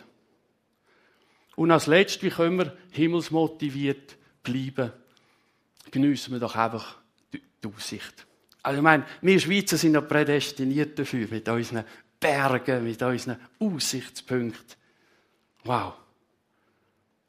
Und 1.55 1.71
als 1.71 1.87
letztes, 1.87 2.23
wie 2.23 2.29
können 2.29 2.57
wir 2.57 2.75
himmelsmotiviert 2.91 4.17
bleiben? 4.43 4.91
Geniessen 5.91 6.33
wir 6.33 6.39
doch 6.39 6.55
einfach 6.55 6.97
die 7.31 7.41
Aussicht. 7.67 8.25
Also 8.63 8.77
ich 8.77 8.83
meine, 8.83 9.05
wir 9.21 9.39
Schweizer 9.39 9.77
sind 9.77 9.93
ja 9.93 10.01
prädestiniert 10.01 10.97
dafür, 10.97 11.27
mit 11.29 11.47
unseren 11.47 11.85
Bergen, 12.25 12.83
mit 12.83 12.99
unseren 13.03 13.39
Aussichtspunkten. 13.59 14.77
Wow. 15.63 15.93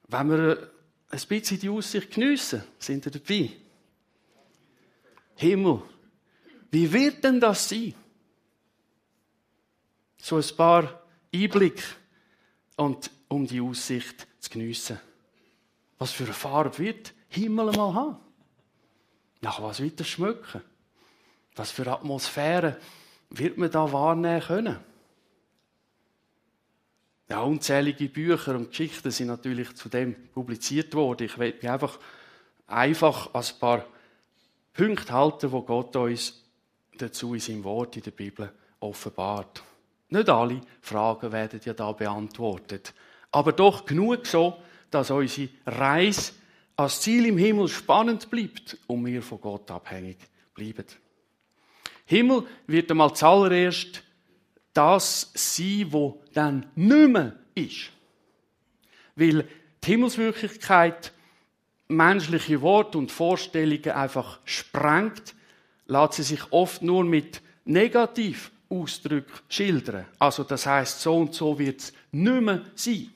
Wenn 0.09 0.31
wir 0.31 0.71
ein 1.11 1.21
bisschen 1.29 1.61
die 1.61 1.69
Aussicht 1.69 2.11
geniessen, 2.12 2.62
sind 2.79 3.05
wir 3.05 3.12
dabei. 3.12 3.50
Himmel. 5.35 5.83
Wie 6.71 6.91
wird 6.91 7.23
denn 7.23 7.38
das 7.38 7.69
sein? 7.69 7.93
So 10.17 10.37
ein 10.37 10.57
paar 10.57 11.03
Einblicke 11.35 11.83
und 12.76 13.11
um 13.29 13.47
die 13.47 13.61
Aussicht 13.61 14.26
zu 14.38 14.49
geniessen. 14.49 14.99
Was 15.99 16.12
für 16.12 16.25
eine 16.25 16.33
Farbe 16.33 16.79
wird 16.79 17.12
Himmel 17.29 17.67
mal 17.73 17.93
haben? 17.93 18.17
Nach 19.43 19.61
was 19.62 19.81
wird 19.81 20.00
er 20.00 20.07
schmücken? 20.07 20.62
Was 21.55 21.71
für 21.71 21.87
Atmosphäre 21.87 22.81
wird 23.30 23.59
man 23.59 23.71
da 23.71 23.92
wahrnehmen 23.92 24.40
können? 24.40 24.76
Ja, 27.28 27.42
unzählige 27.42 28.09
Bücher 28.09 28.54
und 28.54 28.71
Geschichten 28.71 29.11
sind 29.11 29.26
natürlich 29.26 29.75
zu 29.75 29.88
dem 29.88 30.14
publiziert 30.28 30.95
worden. 30.95 31.25
Ich 31.25 31.38
will 31.38 31.54
mich 31.54 31.68
einfach 31.68 31.99
einfach 32.66 33.35
als 33.35 33.52
ein 33.52 33.59
paar 33.59 33.87
Punkte 34.73 35.12
halten, 35.12 35.52
wo 35.52 35.62
Gott 35.62 35.97
uns 35.97 36.42
dazu 36.99 37.35
in 37.35 37.40
seinem 37.40 37.64
Wort 37.64 37.97
in 37.97 38.02
der 38.02 38.11
Bibel 38.11 38.52
offenbart. 38.80 39.62
Nicht 40.09 40.28
alle 40.28 40.61
Fragen 40.80 41.33
werden 41.33 41.61
ja 41.64 41.73
da 41.73 41.92
beantwortet, 41.92 42.95
aber 43.33 43.52
doch 43.52 43.85
genug 43.85 44.26
so, 44.26 44.59
dass 44.90 45.11
unsere 45.11 45.49
Reise 45.66 46.33
als 46.76 47.00
Ziel 47.00 47.26
im 47.26 47.38
Himmel 47.38 47.68
spannend 47.68 48.30
bleibt 48.30 48.78
und 48.87 49.04
wir 49.04 49.23
von 49.23 49.40
Gott 49.40 49.71
abhängig 49.71 50.18
bleiben. 50.54 50.85
Himmel 52.07 52.47
wird 52.67 52.91
einmal 52.91 53.15
zuallererst 53.15 54.03
das 54.73 55.31
sein, 55.35 55.87
wo 55.91 56.23
dann 56.33 56.67
nicht 56.75 57.09
mehr 57.09 57.37
ist. 57.55 57.91
Weil 59.15 59.49
die 59.83 59.87
Himmelswirklichkeit 59.87 61.13
menschliche 61.89 62.61
Worte 62.61 62.99
und 62.99 63.11
Vorstellungen 63.11 63.91
einfach 63.91 64.41
sprengt, 64.45 65.35
lässt 65.87 66.15
sie 66.15 66.23
sich 66.23 66.53
oft 66.53 66.83
nur 66.83 67.05
mit 67.05 67.41
Negativausdrücken 67.65 69.35
schildern. 69.49 70.07
Also 70.19 70.45
das 70.45 70.67
heißt, 70.67 71.01
so 71.01 71.17
und 71.17 71.35
so 71.35 71.59
wird 71.59 71.81
es 71.81 71.93
nicht 72.13 72.41
mehr 72.43 72.65
sein. 72.75 73.11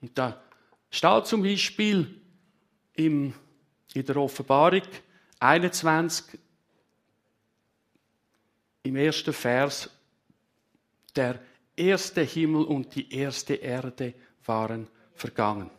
Und 0.00 0.16
da 0.16 0.42
steht 0.90 1.26
zum 1.26 1.42
Beispiel 1.42 2.20
in 2.94 3.34
der 3.94 4.16
Offenbarung 4.16 4.82
21 5.44 6.38
im 8.84 8.96
ersten 8.96 9.34
Vers, 9.34 9.90
der 11.14 11.38
erste 11.76 12.22
Himmel 12.22 12.64
und 12.64 12.94
die 12.94 13.14
erste 13.14 13.54
Erde 13.54 14.14
waren 14.46 14.88
vergangen. 15.14 15.70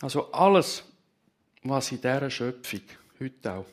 Also 0.00 0.30
alles, 0.30 0.84
was 1.64 1.90
in 1.90 2.00
dieser 2.00 2.30
Schöpfung, 2.30 2.82
heute 3.18 3.52
auch, 3.52 3.66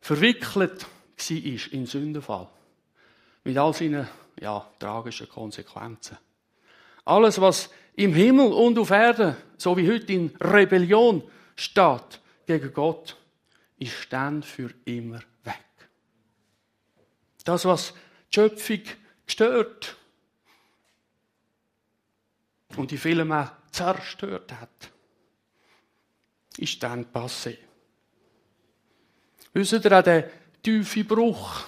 verwickelt 0.00 0.82
war 0.82 1.72
in 1.72 1.86
Sündenfall. 1.86 2.48
Mit 3.44 3.56
all 3.56 3.74
seinen 3.74 4.08
ja, 4.40 4.68
tragischen 4.78 5.28
Konsequenzen. 5.28 6.18
Alles, 7.04 7.40
was 7.40 7.70
im 7.94 8.12
Himmel 8.12 8.52
und 8.52 8.76
auf 8.76 8.90
Erden, 8.90 9.36
so 9.56 9.76
wie 9.76 9.88
heute 9.88 10.12
in 10.12 10.34
Rebellion 10.40 11.22
steht 11.54 12.20
gegen 12.46 12.72
Gott, 12.72 13.16
ist 13.78 14.06
dann 14.10 14.42
für 14.42 14.72
immer 14.84 15.20
weg. 15.44 15.64
Das, 17.44 17.64
was 17.64 17.92
die 18.30 18.34
Schöpfung 18.34 18.80
gestört 19.26 19.96
und 22.76 22.90
die 22.90 22.98
Filme 22.98 23.50
zerstört 23.70 24.52
hat, 24.52 24.90
ist 26.56 26.82
dann 26.82 27.06
passé. 27.06 27.58
Wisst 29.52 29.72
ihr 29.72 29.98
auch 29.98 30.02
den 30.02 30.24
tiefen 30.62 31.06
Bruch? 31.06 31.64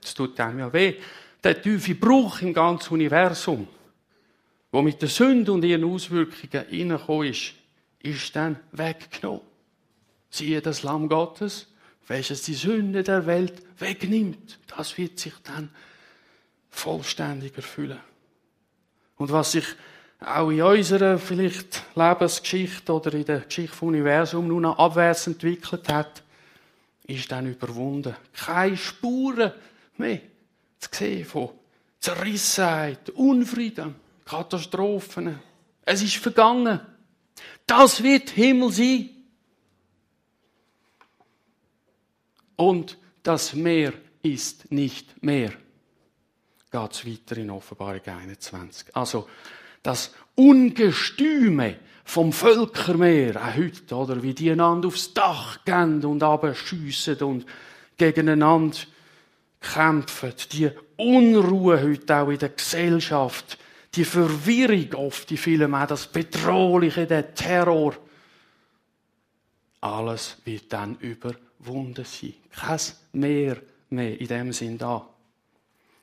Das 0.00 0.14
tut 0.14 0.38
einem 0.40 0.60
ja 0.60 0.72
weh. 0.72 1.00
Der 1.42 1.60
tiefe 1.60 1.94
Bruch 1.94 2.42
im 2.42 2.52
ganzen 2.52 2.94
Universum 2.94 3.68
wo 4.76 4.82
mit 4.82 5.00
der 5.00 5.08
Sünde 5.08 5.52
und 5.52 5.64
ihren 5.64 5.84
Auswirkungen 5.84 6.66
reingekommen 6.70 7.28
ist, 7.28 7.54
ist 8.00 8.36
dann 8.36 8.58
weggenommen. 8.72 9.40
Siehe 10.30 10.60
das 10.60 10.82
Lamm 10.82 11.08
Gottes, 11.08 11.66
welches 12.06 12.42
die 12.42 12.54
Sünde 12.54 13.02
der 13.02 13.26
Welt 13.26 13.62
wegnimmt. 13.78 14.58
Das 14.76 14.96
wird 14.98 15.18
sich 15.18 15.34
dann 15.42 15.70
vollständig 16.70 17.56
erfüllen. 17.56 18.00
Und 19.16 19.32
was 19.32 19.52
sich 19.52 19.64
auch 20.20 20.50
in 20.50 20.62
unserer 20.62 21.18
vielleicht 21.18 21.82
Lebensgeschichte 21.94 22.92
oder 22.92 23.12
in 23.14 23.24
der 23.24 23.40
Geschichte 23.40 23.76
vom 23.76 23.88
Universum 23.88 24.48
nun 24.48 24.66
abwärts 24.66 25.26
entwickelt 25.26 25.88
hat, 25.88 26.22
ist 27.06 27.30
dann 27.30 27.46
überwunden. 27.46 28.16
Keine 28.32 28.76
Spuren 28.76 29.52
mehr 29.96 30.20
zu 30.78 30.88
sehen 30.92 31.24
von 31.24 31.50
Zerrissenheit, 32.00 33.10
Unfrieden. 33.10 33.94
Katastrophen. 34.24 35.38
Es 35.82 36.02
ist 36.02 36.16
vergangen. 36.16 36.80
Das 37.66 38.02
wird 38.02 38.30
Himmel 38.30 38.72
sein. 38.72 39.10
Und 42.56 42.98
das 43.22 43.54
Meer 43.54 43.92
ist 44.22 44.70
nicht 44.72 45.22
mehr. 45.22 45.52
Geht 46.70 46.92
es 46.92 47.06
weiter 47.06 47.36
in 47.36 47.50
Offenbarung 47.50 48.00
21. 48.04 48.94
Also, 48.96 49.28
das 49.82 50.12
Ungestüme 50.34 51.76
vom 52.04 52.32
Völkermeer, 52.32 53.36
auch 53.36 53.56
heute, 53.56 53.94
oder, 53.94 54.22
wie 54.22 54.34
die 54.34 54.50
einander 54.50 54.88
aufs 54.88 55.14
Dach 55.14 55.64
gehen 55.64 56.04
und 56.04 56.22
abschiessen 56.22 57.18
und 57.18 57.46
gegeneinander 57.96 58.78
kämpfen. 59.60 60.32
Die 60.52 60.70
Unruhe 60.96 61.82
heute 61.82 62.16
auch 62.16 62.28
in 62.28 62.38
der 62.38 62.50
Gesellschaft 62.50 63.58
die 63.96 64.04
Verwirrung 64.04 64.92
oft, 64.94 65.30
die 65.30 65.36
vielen 65.36 65.74
auch 65.74 65.86
das 65.86 66.06
Bedrohliche, 66.06 67.06
der 67.06 67.34
Terror. 67.34 67.94
Alles 69.86 70.38
wird 70.44 70.72
dann 70.72 70.98
überwunden 70.98 72.04
sein. 72.04 72.34
Kein 72.50 72.80
Meer 73.12 73.62
mehr 73.90 74.20
in 74.20 74.26
dem 74.26 74.52
Sinn 74.52 74.76
da. 74.78 75.08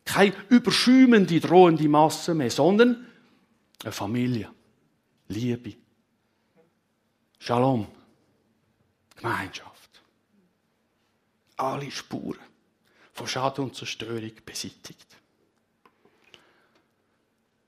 Keine 0.05 0.33
überschäumende, 0.47 1.41
drohende 1.41 1.89
Masse 1.89 2.33
mehr, 2.33 2.49
sondern 2.49 3.05
eine 3.83 3.91
Familie. 3.91 4.49
Liebe. 5.27 5.75
Shalom. 7.39 7.87
Gemeinschaft. 9.17 10.01
Alle 11.57 11.91
Spuren 11.91 12.39
von 13.11 13.27
Schaden 13.27 13.65
und 13.65 13.75
Zerstörung 13.75 14.31
beseitigt. 14.45 15.17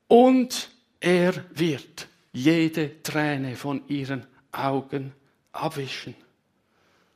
Und 0.07 0.69
er 1.01 1.43
wird 1.51 2.07
jede 2.31 3.03
Träne 3.03 3.57
von 3.57 3.85
ihren 3.89 4.25
Augen 4.53 5.13
abwischen. 5.55 6.15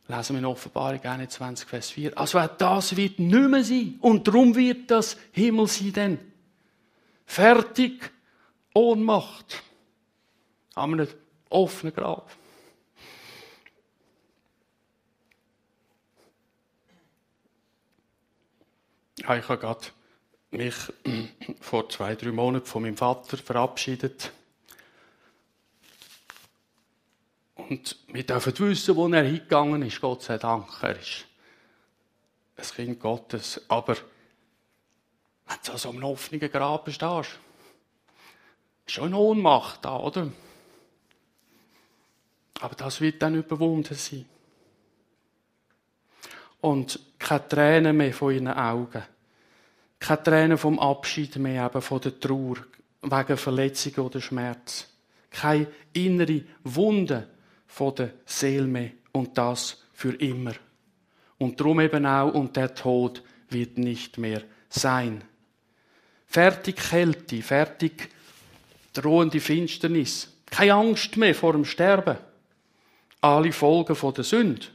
Lesen 0.08 0.36
wir 0.36 0.40
in 0.40 0.46
Offenbarung 0.46 1.04
21, 1.04 1.68
Vers 1.68 1.92
4. 1.92 2.18
Also 2.18 2.40
auch 2.40 2.48
das 2.58 2.96
wird 2.96 3.20
nicht 3.20 3.50
mehr 3.50 3.64
sein. 3.64 3.98
Und 4.02 4.28
darum 4.28 4.56
wird 4.56 4.90
das 4.90 5.18
Himmel 5.32 5.68
sein 5.68 5.94
denn. 5.94 6.20
Fertig, 7.26 8.12
Ohnmacht. 8.74 9.62
Haben 10.76 10.98
wir 10.98 11.04
einen 11.04 11.14
offenen 11.50 11.94
Grab. 11.94 12.32
Ich 19.20 19.28
habe 19.28 19.58
gerade 19.60 19.86
mich 20.50 20.76
vor 21.62 21.88
zwei, 21.90 22.16
drei 22.16 22.32
Monaten 22.32 22.66
von 22.66 22.82
meinem 22.82 22.98
Vater 22.98 23.38
verabschiedet. 23.38 24.32
Und 27.70 27.98
wir 28.08 28.26
dürfen 28.26 28.58
wissen, 28.60 28.96
wo 28.96 29.08
er 29.10 29.24
hingegangen 29.24 29.84
ist, 29.84 30.02
Gott 30.02 30.24
sei 30.24 30.40
Dank. 30.40 30.68
Er 30.82 31.00
ist 31.00 31.26
ein 32.58 32.64
Kind 32.64 33.00
Gottes. 33.00 33.62
Aber 33.68 33.96
wenn 33.96 35.58
du 35.64 35.78
so 35.78 35.90
einem 35.90 36.04
offenen 36.04 36.52
Graben 36.52 36.92
stehst, 36.92 37.40
ist 38.88 38.94
schon 38.94 39.06
eine 39.06 39.18
Ohnmacht 39.18 39.86
da, 39.86 39.98
oder? 39.98 40.32
Aber 42.60 42.76
das 42.76 43.02
wird 43.02 43.22
dann 43.22 43.36
überwunden 43.36 43.94
sein. 43.94 44.26
Und 46.62 47.00
keine 47.20 47.48
Tränen 47.48 47.96
mehr 47.96 48.14
von 48.14 48.34
ihren 48.34 48.48
Augen. 48.48 49.04
Keine 50.00 50.24
Tränen 50.24 50.58
vom 50.58 50.80
Abschied 50.80 51.36
mehr, 51.36 51.68
eben 51.68 51.82
von 51.84 52.02
der 52.02 52.20
Trauer, 52.20 52.58
wegen 53.04 53.38
Verletzungen 53.38 54.08
oder 54.08 54.20
Schmerz. 54.20 54.88
Keine 55.30 55.68
innere 55.94 56.44
Wunde 56.64 57.30
von 57.70 57.96
der 57.96 58.12
Seele 58.26 58.68
mehr. 58.68 58.92
Und 59.14 59.38
das 59.38 59.82
für 59.94 60.14
immer. 60.16 60.54
Und 61.38 61.60
darum 61.60 61.80
eben 61.80 62.06
auch, 62.06 62.34
und 62.34 62.56
der 62.58 62.76
Tod 62.76 63.24
wird 63.50 63.78
nicht 63.78 64.18
mehr 64.18 64.44
sein. 64.68 65.24
Fertig 66.26 66.76
Kälte, 66.76 67.42
fertig 67.42 68.10
drohende 68.94 69.40
Finsternis. 69.40 70.32
Keine 70.48 70.74
Angst 70.74 71.16
mehr 71.16 71.34
vor 71.34 71.54
dem 71.54 71.66
Sterben. 71.66 72.18
Alle 73.22 73.52
Folgen 73.52 73.96
von 73.96 74.14
der 74.14 74.24
Sünde. 74.24 74.68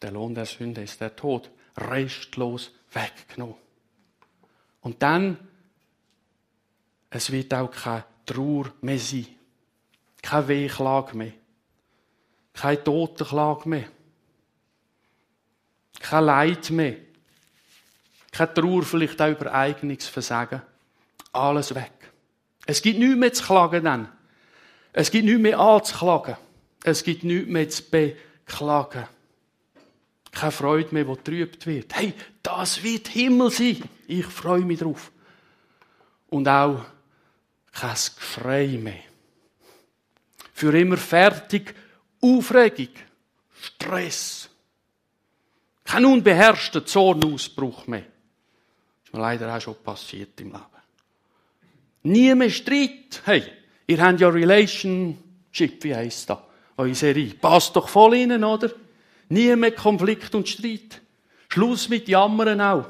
Der 0.00 0.12
Lohn 0.12 0.34
der 0.34 0.46
Sünde 0.46 0.82
ist 0.82 1.00
der 1.00 1.16
Tod. 1.16 1.50
Restlos 1.76 2.70
weggenommen. 2.92 3.56
Und 4.80 5.02
dann, 5.02 5.36
es 7.10 7.30
wird 7.30 7.52
auch 7.54 7.70
keine 7.70 8.04
Trauer 8.26 8.72
mehr 8.80 8.98
sein. 8.98 9.26
Keine 10.22 10.48
Wehklage 10.48 11.16
mehr. 11.16 11.32
Keine 12.58 12.82
Totenklage 12.82 13.68
mehr. 13.68 13.84
Kein 16.00 16.24
Leid 16.24 16.70
mehr. 16.70 16.96
Keine 18.32 18.52
Trauer 18.52 18.82
vielleicht 18.82 19.22
auch 19.22 19.28
über 19.28 19.54
eigenes 19.54 20.08
Versagen. 20.08 20.62
Alles 21.32 21.72
weg. 21.72 21.92
Es 22.66 22.82
gibt 22.82 22.98
nichts 22.98 23.16
mehr 23.16 23.32
zu 23.32 23.44
klagen 23.44 23.84
dann. 23.84 24.08
Es 24.92 25.08
gibt 25.08 25.26
nichts 25.26 25.40
mehr 25.40 25.56
anzuklagen. 25.56 26.36
Es 26.82 27.04
gibt 27.04 27.22
nichts 27.22 27.48
mehr 27.48 27.68
zu 27.68 27.82
beklagen. 27.84 29.06
Keine 30.32 30.52
Freude 30.52 30.92
mehr, 30.92 31.04
die 31.04 31.14
getrübt 31.14 31.64
wird. 31.64 31.94
Hey, 31.94 32.12
das 32.42 32.82
wird 32.82 33.06
Himmel 33.06 33.52
sein. 33.52 33.84
Ich 34.08 34.26
freue 34.26 34.64
mich 34.64 34.80
drauf. 34.80 35.12
Und 36.28 36.48
auch 36.48 36.84
kein 37.72 37.94
Geschrei 37.94 38.66
mehr. 38.82 39.04
Für 40.52 40.76
immer 40.76 40.96
fertig, 40.96 41.72
Aufregung, 42.20 42.88
Stress. 43.60 44.48
Kein 45.84 46.04
unbeherrschter 46.04 46.84
Zornausbruch 46.84 47.86
mehr. 47.86 48.00
Das 48.00 49.06
ist 49.06 49.14
mir 49.14 49.20
leider 49.20 49.56
auch 49.56 49.60
schon 49.60 49.76
passiert 49.82 50.40
im 50.40 50.48
Leben. 50.48 50.64
Nie 52.02 52.34
mehr 52.34 52.50
Streit. 52.50 53.22
Hey, 53.24 53.42
ihr 53.86 54.00
habt 54.00 54.20
ja 54.20 54.28
Relationship, 54.28 55.82
wie 55.82 55.94
heisst 55.94 56.28
das? 56.30 56.38
Eure 56.76 56.94
Serie. 56.94 57.34
Passt 57.34 57.74
doch 57.74 57.88
voll 57.88 58.14
rein, 58.14 58.44
oder? 58.44 58.70
Nie 59.28 59.56
mehr 59.56 59.72
Konflikt 59.72 60.34
und 60.34 60.48
Streit. 60.48 61.00
Schluss 61.48 61.88
mit 61.88 62.08
Jammern 62.08 62.60
auch. 62.60 62.86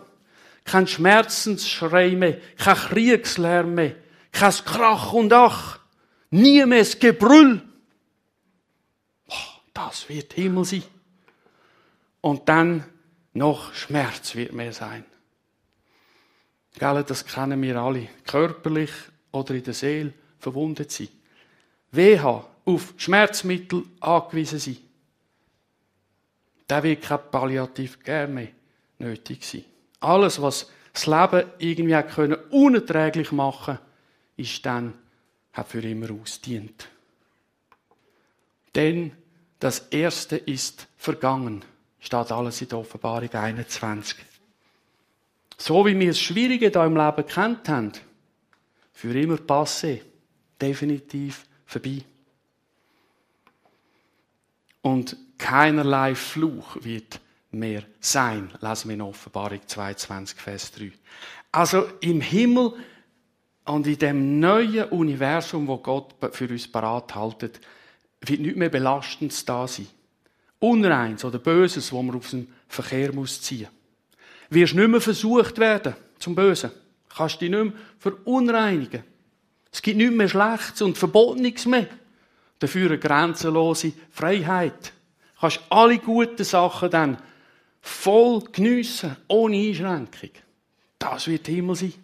Kein 0.65 0.87
Schmerzensschrei 0.87 2.11
mehr, 2.11 2.39
kein 2.57 2.77
Kriegslärm 2.77 3.75
mehr, 3.75 3.95
kein 4.33 4.53
Krach 4.53 5.13
und 5.13 5.33
Ach. 5.33 5.79
Nie 6.31 6.67
mehr 6.67 6.81
das 6.81 6.99
Gebrüll. 6.99 7.63
Das 9.79 10.09
wird 10.09 10.33
Himmel 10.33 10.65
sein. 10.65 10.83
Und 12.21 12.49
dann 12.49 12.85
noch 13.33 13.73
Schmerz 13.75 14.35
wird 14.35 14.53
mehr 14.53 14.73
sein. 14.73 15.05
Das 16.77 17.25
kennen 17.25 17.63
wir 17.63 17.77
alle. 17.77 18.09
Körperlich 18.27 18.91
oder 19.31 19.55
in 19.55 19.63
der 19.63 19.75
Seele 19.75 20.13
verwundet 20.41 20.91
sein. 20.91 21.07
WH 21.93 22.45
auf 22.65 22.95
Schmerzmittel 22.97 23.85
angewiesen 24.01 24.59
sein. 24.59 24.79
Da 26.67 26.83
wird 26.83 27.03
kein 27.03 27.31
Palliativ 27.31 28.03
gern 28.03 28.35
mehr 28.35 28.49
nötig 28.99 29.45
sein. 29.45 29.65
Alles, 30.01 30.43
was 30.43 30.73
das 30.93 31.07
Leben 31.07 31.49
irgendwie 31.59 32.03
können 32.03 32.39
unerträglich 32.51 33.31
machen 33.31 33.79
ist 34.37 34.67
dann, 34.67 34.95
hat 35.53 35.69
für 35.69 35.83
immer 35.83 36.11
ausdient. 36.11 36.89
Denn 38.75 39.13
das 39.59 39.81
Erste 39.91 40.37
ist 40.37 40.87
vergangen, 40.97 41.65
steht 42.01 42.31
alles 42.31 42.63
in 42.63 42.69
der 42.69 42.79
Offenbarung 42.79 43.33
21. 43.33 44.19
So 45.57 45.85
wie 45.85 45.99
wir 45.99 46.09
das 46.09 46.21
Schwierige 46.21 46.71
da 46.71 46.87
im 46.87 46.97
Leben 46.97 47.27
kennt 47.27 47.69
haben, 47.69 47.93
für 48.93 49.19
immer 49.19 49.37
passé, 49.37 50.01
definitiv 50.61 51.45
vorbei. 51.67 52.03
Und 54.83 55.17
keinerlei 55.37 56.15
Fluch 56.15 56.77
wird 56.83 57.21
mehr 57.51 57.83
sein, 58.01 58.51
lesen 58.61 58.89
wir 58.89 58.95
in 58.95 59.03
Offenbarung 59.03 59.61
22, 59.67 60.39
Vers 60.39 60.73
3. 60.73 60.93
Also 61.51 61.89
im 62.01 62.21
Himmel 62.21 62.75
und 63.65 63.87
in 63.87 63.99
dem 63.99 64.41
neuen 64.41 64.89
Universum, 64.91 65.67
wo 65.67 65.79
Gott 65.79 66.15
für 66.33 66.49
uns 66.49 66.71
parat 66.71 67.15
haltet, 67.15 67.61
wird 68.21 68.41
nicht 68.41 68.57
mehr 68.57 68.69
Belastendes 68.69 69.45
da 69.45 69.67
sein. 69.67 69.87
Unreins 70.59 71.25
oder 71.25 71.39
Böses, 71.39 71.93
wo 71.93 72.03
man 72.03 72.17
aus 72.17 72.31
dem 72.31 72.49
Verkehr 72.67 73.13
muss 73.13 73.41
ziehen. 73.41 73.69
Wirst 74.51 74.75
nicht 74.75 74.89
mehr 74.89 75.01
versucht 75.01 75.59
werden 75.59 75.95
zum 76.19 76.35
Bösen. 76.35 76.71
Kannst 77.09 77.41
dich 77.41 77.51
nicht 77.51 77.63
mehr 77.63 77.73
verunreinigen. 77.99 79.05
Es 79.73 79.83
gibt 79.83 79.99
nicht 79.99 80.13
mehr 80.13 80.29
Schlechtes 80.29 80.83
und 80.83 80.99
Verbotenes 80.99 81.67
mehr. 81.67 81.87
Dafür 82.59 82.87
eine 82.87 82.99
grenzenlose 82.99 83.93
Freiheit. 84.11 84.93
Du 85.35 85.41
kannst 85.41 85.61
alle 85.71 85.99
guten 85.99 86.43
Sachen 86.45 86.91
dann 86.91 87.19
voll 87.81 88.43
geniessen, 88.51 89.17
ohne 89.29 89.57
Einschränkung. 89.57 90.31
Das 90.99 91.29
wird 91.29 91.47
Himmel 91.47 91.77
sein. 91.77 91.95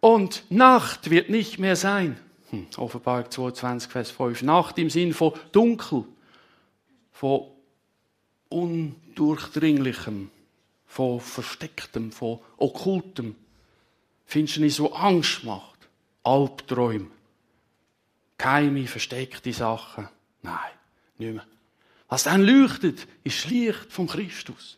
Und 0.00 0.44
Nacht 0.50 1.10
wird 1.10 1.30
nicht 1.30 1.58
mehr 1.58 1.76
sein. 1.76 2.18
Hm, 2.52 2.66
Offenbarung 2.76 3.30
22, 3.30 3.90
Vers 3.90 4.10
5. 4.10 4.42
Nacht 4.42 4.78
im 4.78 4.90
Sinn 4.90 5.14
von 5.14 5.32
dunkel, 5.52 6.04
von 7.10 7.46
undurchdringlichem, 8.50 10.30
von 10.86 11.20
verstecktem, 11.20 12.12
von 12.12 12.40
okkultem. 12.58 13.36
Finsternis, 14.26 14.76
so 14.76 14.92
Angst 14.92 15.44
macht. 15.44 15.88
Albträume. 16.22 17.10
Geheime, 18.36 18.86
versteckte 18.86 19.52
Sachen. 19.52 20.08
Nein, 20.42 20.58
nicht 21.16 21.34
mehr. 21.34 21.46
Was 22.08 22.24
dann 22.24 22.42
leuchtet, 22.42 23.06
ist 23.24 23.48
Licht 23.48 23.90
von 23.90 24.06
Christus. 24.06 24.76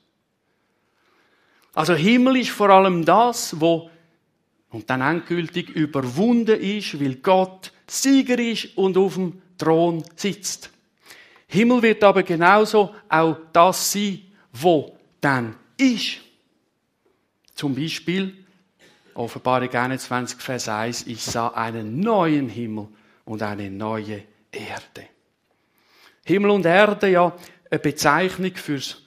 Also 1.74 1.94
Himmel 1.94 2.36
ist 2.36 2.50
vor 2.50 2.70
allem 2.70 3.04
das, 3.04 3.60
wo 3.60 3.90
und 4.74 4.90
dann 4.90 5.02
endgültig 5.02 5.70
überwunden 5.70 6.60
ist, 6.60 7.00
weil 7.00 7.14
Gott 7.16 7.72
Sieger 7.86 8.38
ist 8.38 8.76
und 8.76 8.96
auf 8.96 9.14
dem 9.14 9.40
Thron 9.56 10.02
sitzt. 10.16 10.68
Himmel 11.46 11.80
wird 11.82 12.02
aber 12.02 12.24
genauso 12.24 12.92
auch 13.08 13.36
das 13.52 13.92
sein, 13.92 14.22
wo 14.52 14.98
dann 15.20 15.54
ist. 15.76 16.16
Zum 17.54 17.74
Beispiel 17.74 18.34
Offenbarung 19.14 19.70
21, 19.72 20.40
Vers 20.40 20.68
1, 20.68 21.06
ich 21.06 21.22
sah 21.22 21.48
einen 21.48 22.00
neuen 22.00 22.48
Himmel 22.48 22.88
und 23.24 23.42
eine 23.42 23.70
neue 23.70 24.24
Erde. 24.50 25.08
Himmel 26.24 26.50
und 26.50 26.66
Erde, 26.66 27.10
ja, 27.10 27.32
eine 27.70 27.78
Bezeichnung 27.78 28.56
fürs, 28.56 29.02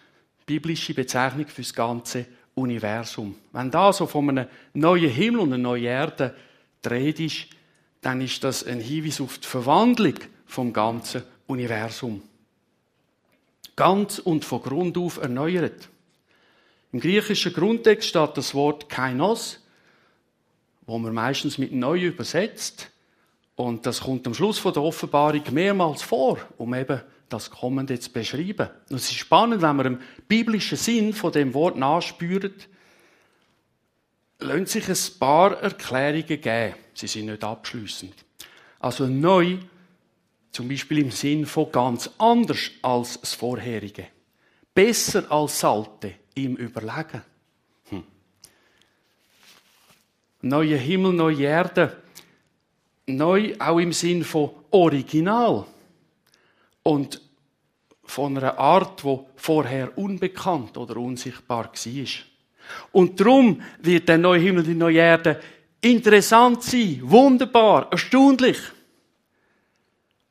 biblische 0.46 0.94
Bezeichnung 0.94 1.48
fürs 1.48 1.74
ganze 1.74 2.26
Universum. 2.58 3.36
Wenn 3.52 3.70
da 3.70 3.94
so 3.94 4.08
von 4.08 4.30
einem 4.30 4.48
neuen 4.74 5.10
Himmel 5.10 5.42
und 5.42 5.54
einer 5.54 5.62
neuen 5.62 5.84
Erde 5.84 6.36
dreht 6.82 7.20
ist, 7.20 7.48
dann 8.02 8.20
ist 8.22 8.44
das 8.44 8.66
ein 8.66 8.80
Hinweis 8.80 9.22
auf 9.22 9.38
die 9.38 9.48
Verwandlung 9.48 10.16
vom 10.46 10.74
ganzen 10.74 11.24
Universum. 11.46 12.22
Ganz 13.76 14.20
und 14.20 14.44
von 14.44 14.62
Grund 14.62 14.98
auf 14.98 15.18
erneuert. 15.18 15.88
Im 16.92 17.00
griechischen 17.00 17.54
Grundtext 17.54 18.10
steht 18.10 18.36
das 18.36 18.56
Wort 18.56 18.90
kainos, 18.90 19.60
wo 20.88 20.98
man 20.98 21.14
meistens 21.14 21.58
mit 21.58 21.74
neu 21.74 22.06
übersetzt. 22.06 22.90
Und 23.56 23.86
das 23.86 24.02
kommt 24.02 24.26
am 24.26 24.34
Schluss 24.34 24.58
von 24.58 24.74
der 24.74 24.84
Offenbarung 24.84 25.44
mehrmals 25.52 26.02
vor, 26.02 26.40
um 26.58 26.74
eben 26.74 27.02
das 27.30 27.50
Kommende 27.50 28.00
zu 28.00 28.12
beschreiben. 28.12 28.70
Und 28.90 28.98
es 28.98 29.10
ist 29.10 29.16
spannend, 29.16 29.62
wenn 29.62 29.76
man 29.76 29.86
im 29.86 30.00
biblischen 30.28 30.78
Sinn 30.78 31.14
von 31.14 31.32
dem 31.32 31.54
Wort 31.54 31.78
nachspürt, 31.78 32.68
lassen 34.40 34.66
sich 34.66 34.88
ein 34.88 35.20
paar 35.20 35.62
Erklärungen 35.62 36.42
geben. 36.42 36.76
Sie 36.94 37.08
sind 37.08 37.28
nicht 37.28 37.44
abschließend. 37.44 38.14
Also 38.80 39.08
neu, 39.08 39.58
zum 40.52 40.70
Beispiel 40.70 41.00
im 41.00 41.12
Sinn 41.12 41.46
von 41.46 41.72
ganz 41.72 42.10
anders 42.18 42.72
als 42.82 43.20
das 43.20 43.34
vorherige. 43.34 44.08
Besser 44.74 45.30
als 45.32 45.60
Salte 45.60 46.14
im 46.36 46.56
Überlegen. 46.56 47.24
Hm. 47.90 48.04
Neue 50.42 50.78
Himmel, 50.78 51.14
neue 51.14 51.44
Erde. 51.44 52.04
Neu 53.08 53.56
auch 53.58 53.80
im 53.80 53.94
Sinn 53.94 54.24
von 54.24 54.52
Original 54.70 55.66
und 56.88 57.22
von 58.06 58.38
einer 58.38 58.58
Art, 58.58 59.04
wo 59.04 59.28
vorher 59.36 59.98
unbekannt 59.98 60.78
oder 60.78 60.96
unsichtbar 60.96 61.66
war. 61.66 62.06
Und 62.94 63.20
darum 63.20 63.62
wird 63.82 64.08
der 64.08 64.18
neue 64.18 64.40
Himmel, 64.40 64.64
die 64.64 64.74
neue 64.74 65.00
Erde 65.00 65.42
interessant 65.82 66.64
sein, 66.64 67.02
wunderbar, 67.04 67.92
erstaunlich. 67.92 68.58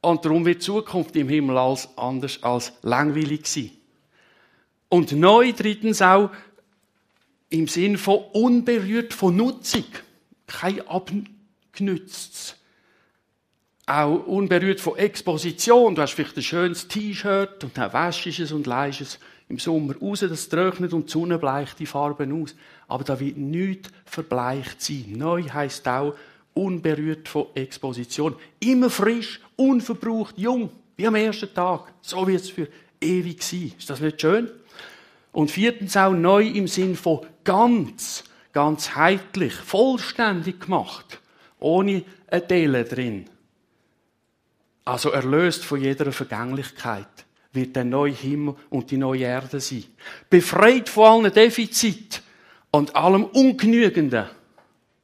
Und 0.01 0.25
darum 0.25 0.47
wird 0.47 0.63
die 0.63 0.65
Zukunft 0.65 1.15
im 1.17 1.29
Himmel 1.29 1.59
als 1.59 1.91
anders 1.99 2.43
als 2.43 2.73
langweilig 2.81 3.47
sein. 3.47 3.73
Und 4.89 5.13
neu 5.13 5.53
drittens 5.53 6.01
auch 6.01 6.31
im 7.51 7.69
Sinn 7.69 7.99
von 7.99 8.25
unberührt 8.33 9.13
von 9.13 9.37
Nutzung. 9.37 9.85
Kein 10.47 10.81
abgenütztes 10.89 12.56
auch 13.87 14.27
unberührt 14.27 14.81
von 14.81 14.97
Exposition. 14.97 15.95
Du 15.95 16.03
hast 16.03 16.13
vielleicht 16.13 16.37
ein 16.37 16.43
schönes 16.43 16.89
T-Shirt 16.89 17.63
und 17.63 17.79
dann 17.79 17.93
wäschst 17.93 18.41
es 18.41 18.51
und 18.51 18.67
leist 18.67 19.01
es 19.01 19.19
im 19.49 19.61
Sommer 19.61 19.97
raus, 19.97 20.21
das 20.29 20.49
trocknet 20.49 20.93
und 20.93 21.07
die 21.07 21.13
Sonne 21.13 21.39
bleicht 21.39 21.79
die 21.79 21.87
Farben 21.87 22.43
aus. 22.43 22.57
Aber 22.89 23.05
da 23.05 23.19
wird 23.21 23.37
nichts 23.37 23.91
verbleicht 24.05 24.83
sein. 24.83 25.15
Neu 25.17 25.45
heisst 25.45 25.87
auch 25.87 26.15
unberührt 26.53 27.29
von 27.29 27.47
Exposition. 27.55 28.35
Immer 28.59 28.91
frisch, 28.91 29.41
unverbraucht, 29.55 30.37
jung, 30.37 30.71
wie 30.97 31.07
am 31.07 31.15
ersten 31.15 31.55
Tag. 31.55 31.93
So 32.01 32.27
wird 32.27 32.43
es 32.43 32.51
für 32.51 32.67
ewig 33.01 33.41
sein. 33.43 33.73
Ist 33.79 33.89
das 33.89 34.01
nicht 34.01 34.21
schön? 34.21 34.51
Und 35.31 35.51
viertens 35.51 35.97
auch 35.97 36.13
neu 36.13 36.45
im 36.45 36.67
Sinn 36.67 36.97
von 36.97 37.21
ganz, 37.45 38.25
ganzheitlich, 38.53 39.53
vollständig 39.53 40.61
gemacht. 40.61 41.21
Ohne 41.61 42.03
ein 42.29 42.49
Teil 42.49 42.85
drin. 42.85 43.27
Also 44.87 45.11
erlöst 45.11 45.65
von 45.65 45.81
jeder 45.81 46.13
Vergänglichkeit 46.13 47.09
wird 47.53 47.75
der 47.75 47.85
neue 47.85 48.13
Himmel 48.13 48.55
und 48.71 48.91
die 48.91 48.97
neue 48.97 49.25
Erde 49.25 49.59
sein. 49.59 49.85
Befreit 50.31 50.89
von 50.89 51.25
allen 51.25 51.35
Defizit 51.35 52.23
und 52.71 52.95
allem 52.95 53.25
Ungenügenden. 53.25 54.27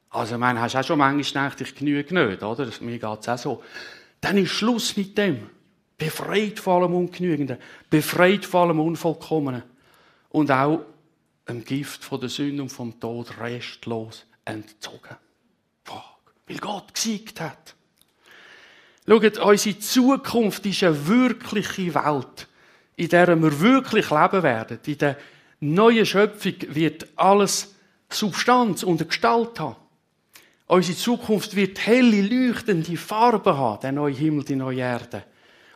Also, 0.09 0.35
ich 0.35 0.39
meine, 0.39 0.61
hast 0.61 0.75
du 0.75 0.79
auch 0.79 0.83
schon 0.85 0.99
manchmal 0.99 1.49
gedacht, 1.49 1.61
ich 1.61 1.75
genüge 1.75 2.13
nicht, 2.13 2.43
oder? 2.43 2.69
Mir 2.79 2.97
geht's 2.97 3.27
auch 3.27 3.37
so. 3.37 3.63
Dann 4.21 4.37
ist 4.37 4.51
Schluss 4.51 4.95
mit 4.95 5.17
dem. 5.17 5.49
Befreit 5.97 6.59
von 6.59 6.81
allem 6.81 6.95
Ungenügenden, 6.95 7.57
befreit 7.89 8.45
von 8.45 8.69
allem 8.69 8.79
Unvollkommenen 8.79 9.63
und 10.29 10.49
auch 10.49 10.85
dem 11.47 11.63
Gift 11.63 12.03
von 12.03 12.19
der 12.19 12.29
Sünde 12.29 12.63
und 12.63 12.69
vom 12.69 12.99
Tod 12.99 13.37
restlos 13.37 14.25
entzogen. 14.45 15.17
Weil 16.47 16.57
Gott 16.57 16.93
gesiegt 16.93 17.41
hat. 17.41 17.75
Schaut, 19.07 19.37
unsere 19.37 19.79
Zukunft 19.79 20.65
ist 20.65 20.83
eine 20.83 21.07
wirkliche 21.07 21.93
Welt, 21.93 22.47
in 22.95 23.09
der 23.09 23.41
wir 23.41 23.59
wirklich 23.59 24.09
leben 24.09 24.43
werden. 24.43 24.79
In 24.85 24.97
der 24.97 25.17
neuen 25.59 26.05
Schöpfung 26.05 26.53
wird 26.69 27.07
alles 27.15 27.75
Substanz 28.09 28.83
und 28.83 29.07
Gestalt 29.07 29.59
haben. 29.59 29.75
Unsere 30.67 30.97
Zukunft 30.97 31.55
wird 31.55 31.85
helle, 31.85 32.21
leuchtende 32.21 32.95
Farben 32.95 33.57
haben, 33.57 33.81
der 33.81 33.91
neue 33.91 34.13
Himmel, 34.13 34.45
die 34.45 34.55
neue 34.55 34.79
Erde. 34.79 35.23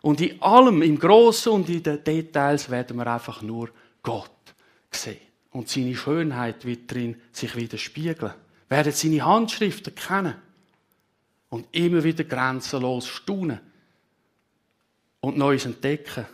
Und 0.02 0.22
in 0.22 0.42
allem, 0.42 0.82
im 0.82 0.98
Großen 0.98 1.52
und 1.52 1.70
in 1.70 1.84
den 1.84 2.04
Details 2.04 2.70
werden 2.70 2.98
wir 2.98 3.08
einfach 3.08 3.42
nur 3.42 3.70
Gott 4.02 4.32
sehen. 4.90 5.18
Und 5.52 5.70
seine 5.70 5.96
Schönheit 5.96 6.64
wird 6.66 6.92
drin 6.92 7.18
sich 7.32 7.56
widerspiegeln. 7.56 8.34
Werden 8.70 8.92
seine 8.94 9.26
Handschriften 9.26 9.94
kennen. 9.96 10.36
Und 11.50 11.68
immer 11.72 12.04
wieder 12.04 12.24
grenzenlos 12.24 13.08
staunen. 13.08 13.60
Und 15.22 15.38
Neues 15.38 15.66
entdecken. 15.66 16.26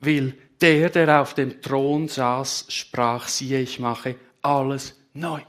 Weil 0.00 0.34
der, 0.60 0.90
der 0.90 1.22
auf 1.22 1.34
dem 1.34 1.60
Thron 1.62 2.08
saß, 2.08 2.66
sprach, 2.68 3.28
siehe, 3.28 3.60
ich 3.60 3.78
mache 3.78 4.16
alles 4.42 4.94
neu. 5.14 5.40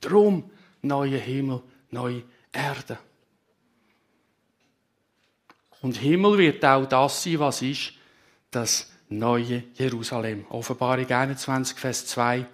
Drum 0.00 0.50
neue 0.82 1.18
Himmel, 1.18 1.62
neue 1.90 2.22
Erde. 2.52 2.98
Und 5.80 5.96
Himmel 5.96 6.38
wird 6.38 6.64
auch 6.64 6.86
das 6.86 7.22
sein, 7.22 7.38
was 7.40 7.62
ist, 7.62 7.94
das 8.50 8.90
neue 9.08 9.64
Jerusalem. 9.74 10.46
Offenbarung 10.48 11.10
21, 11.10 11.78
Vers 11.78 12.06
2. 12.06 12.46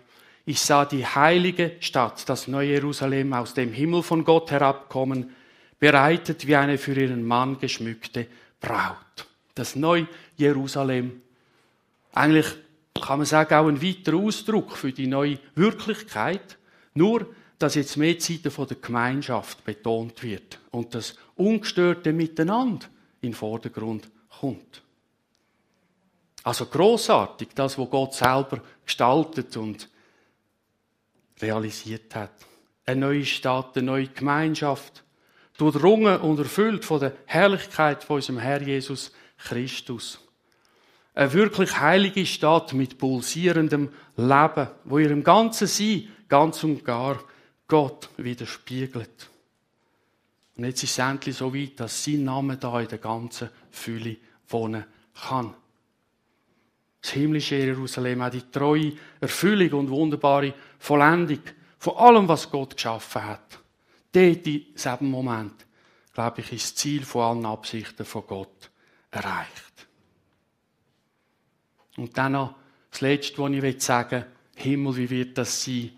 Ich 0.47 0.61
sah 0.61 0.87
die 0.87 1.05
heilige 1.05 1.77
Stadt, 1.81 2.27
das 2.29 2.49
neue 2.49 2.71
Jerusalem, 2.71 3.35
aus 3.35 3.53
dem 3.53 3.73
Himmel 3.73 4.03
von 4.03 4.25
Gott 4.25 4.51
herabkommen, 4.51 5.35
bereitet 5.79 6.47
wie 6.47 6.57
eine 6.57 6.79
für 6.79 6.99
ihren 6.99 7.27
Mann 7.27 7.59
geschmückte 7.59 8.27
Braut. 8.61 9.27
Das 9.55 9.77
neue 9.77 10.09
Jerusalem. 10.37 11.23
Eigentlich 12.13 12.47
kann 13.01 13.19
man 13.19 13.27
sagen, 13.27 13.55
auch 13.55 13.69
ein 13.69 13.83
weiterer 13.83 14.17
Ausdruck 14.17 14.77
für 14.77 14.93
die 14.93 15.07
neue 15.07 15.39
Wirklichkeit. 15.55 16.59
Nur, 16.95 17.27
dass 17.59 17.75
jetzt 17.75 17.97
mehr 17.97 18.19
Zeiten 18.19 18.51
von 18.51 18.67
der 18.69 18.77
Gemeinschaft 18.77 19.65
betont 19.65 20.23
wird 20.23 20.59
und 20.71 20.95
das 20.95 21.17
ungestörte 21.37 22.13
Miteinander 22.13 22.87
in 23.21 23.31
den 23.31 23.35
Vordergrund 23.35 24.09
kommt. 24.41 24.83
Also 26.45 26.67
großartig, 26.67 27.49
das, 27.55 27.79
was 27.79 27.91
Gott 27.91 28.15
selber 28.15 28.63
gestaltet 28.85 29.57
und 29.57 29.89
realisiert 31.41 32.15
hat. 32.15 32.33
Eine 32.87 33.01
neue 33.01 33.27
Stadt, 33.27 33.77
eine 33.77 33.87
neue 33.87 34.09
Gemeinschaft, 34.09 35.03
durchdrungen 35.59 36.21
und 36.21 36.39
erfüllt 36.39 36.85
von 36.85 37.01
der 37.01 37.13
Herrlichkeit 37.27 38.03
von 38.05 38.17
unserem 38.17 38.39
Herr 38.39 38.63
Jesus 38.63 39.13
Christus. 39.37 40.19
Eine 41.15 41.33
wirklich 41.33 41.79
heilige 41.79 42.25
Stadt 42.25 42.73
mit 42.73 42.97
pulsierendem 42.97 43.91
Leben, 44.17 44.69
wo 44.85 44.99
ihrem 44.99 45.23
ganzen 45.23 45.67
Sein 45.67 46.09
ganz 46.29 46.63
und 46.65 46.85
gar 46.85 47.19
Gott 47.67 48.09
widerspiegelt. 48.17 49.29
Und 50.57 50.65
jetzt 50.65 50.83
ist 50.83 50.93
es 50.93 50.99
endlich 50.99 51.37
so 51.37 51.55
weit, 51.55 51.79
dass 51.81 52.05
sein 52.05 52.25
Name 52.25 52.57
da 52.57 52.81
in 52.81 52.89
der 52.89 52.99
ganzen 52.99 53.51
Fülle 53.71 54.17
wohnen 54.49 54.85
kann. 55.29 55.55
Das 57.03 57.11
himmlische 57.13 57.57
Jerusalem, 57.57 58.23
auch 58.23 58.31
die 58.31 58.51
treue 58.51 58.93
Erfüllung 59.21 59.81
und 59.81 59.91
wunderbare 59.91 60.55
Vollendung 60.79 61.41
von 61.79 61.97
allem, 61.97 62.29
was 62.29 62.51
Gott 62.51 62.77
geschaffen 62.77 63.25
hat. 63.25 63.61
Dort 64.13 64.47
in 64.47 64.73
diesem 64.75 65.11
Moment, 65.11 65.67
glaube 66.15 66.41
ich, 66.41 66.53
ist 66.53 66.65
das 66.65 66.75
Ziel 66.77 67.05
von 67.05 67.23
allen 67.23 67.47
Absichten 67.47 68.05
von 68.05 68.27
Gott 68.27 68.71
erreicht. 69.11 69.87
Und 71.97 72.17
dann 72.17 72.33
noch 72.33 72.55
das 72.91 73.01
Letzte, 73.01 73.39
was 73.39 73.53
ich 73.53 73.83
sagen 73.83 74.23
will, 74.23 74.27
Himmel, 74.57 74.97
wie 74.97 75.11
wird 75.11 75.39
das 75.39 75.65
sein? 75.65 75.93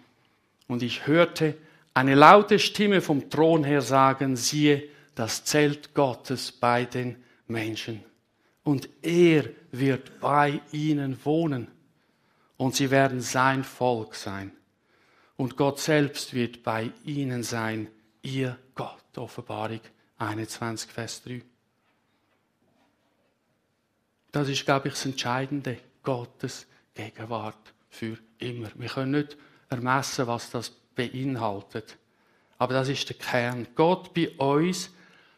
Und 0.67 0.83
ich 0.83 1.07
hörte 1.07 1.57
eine 1.95 2.15
laute 2.15 2.59
Stimme 2.59 3.01
vom 3.01 3.31
Thron 3.31 3.65
her 3.65 3.83
sagen, 3.83 4.37
siehe, 4.37 4.89
das 5.15 5.45
Zelt 5.45 5.95
Gottes 5.95 6.53
bei 6.53 6.85
den 6.85 7.17
Menschen. 7.47 8.03
Und 8.63 8.89
er 9.03 9.51
wird 9.73 10.21
bei 10.21 10.61
ihnen 10.73 11.19
wohnen. 11.25 11.69
Und 12.57 12.75
sie 12.75 12.91
werden 12.91 13.21
sein 13.21 13.65
Volk 13.65 14.15
sein. 14.15 14.53
Und 15.37 15.57
Gott 15.57 15.81
selbst 15.81 16.35
wird 16.35 16.63
bei 16.63 16.93
ihnen 17.05 17.43
sein, 17.43 17.89
ihr 18.23 18.59
Gott. 18.75 18.97
Offenbarung 19.17 19.81
21, 20.19 20.91
Vers 20.91 21.23
3. 21.23 21.43
Das 24.33 24.49
ist, 24.49 24.65
glaube 24.65 24.89
ich, 24.89 24.95
das 24.95 25.07
Entscheidende. 25.07 25.79
Gottes 26.03 26.67
Gegenwart 26.95 27.75
für 27.91 28.17
immer. 28.39 28.71
Wir 28.75 28.89
können 28.89 29.13
nicht 29.13 29.37
ermessen, 29.69 30.27
was 30.27 30.51
das 30.51 30.71
beinhaltet. 30.71 31.99
Aber 32.59 32.75
das 32.75 32.89
ist 32.89 33.09
der 33.09 33.17
Kern. 33.17 33.67
Gott 33.75 34.15
bei 34.15 34.31
uns, 34.37 34.91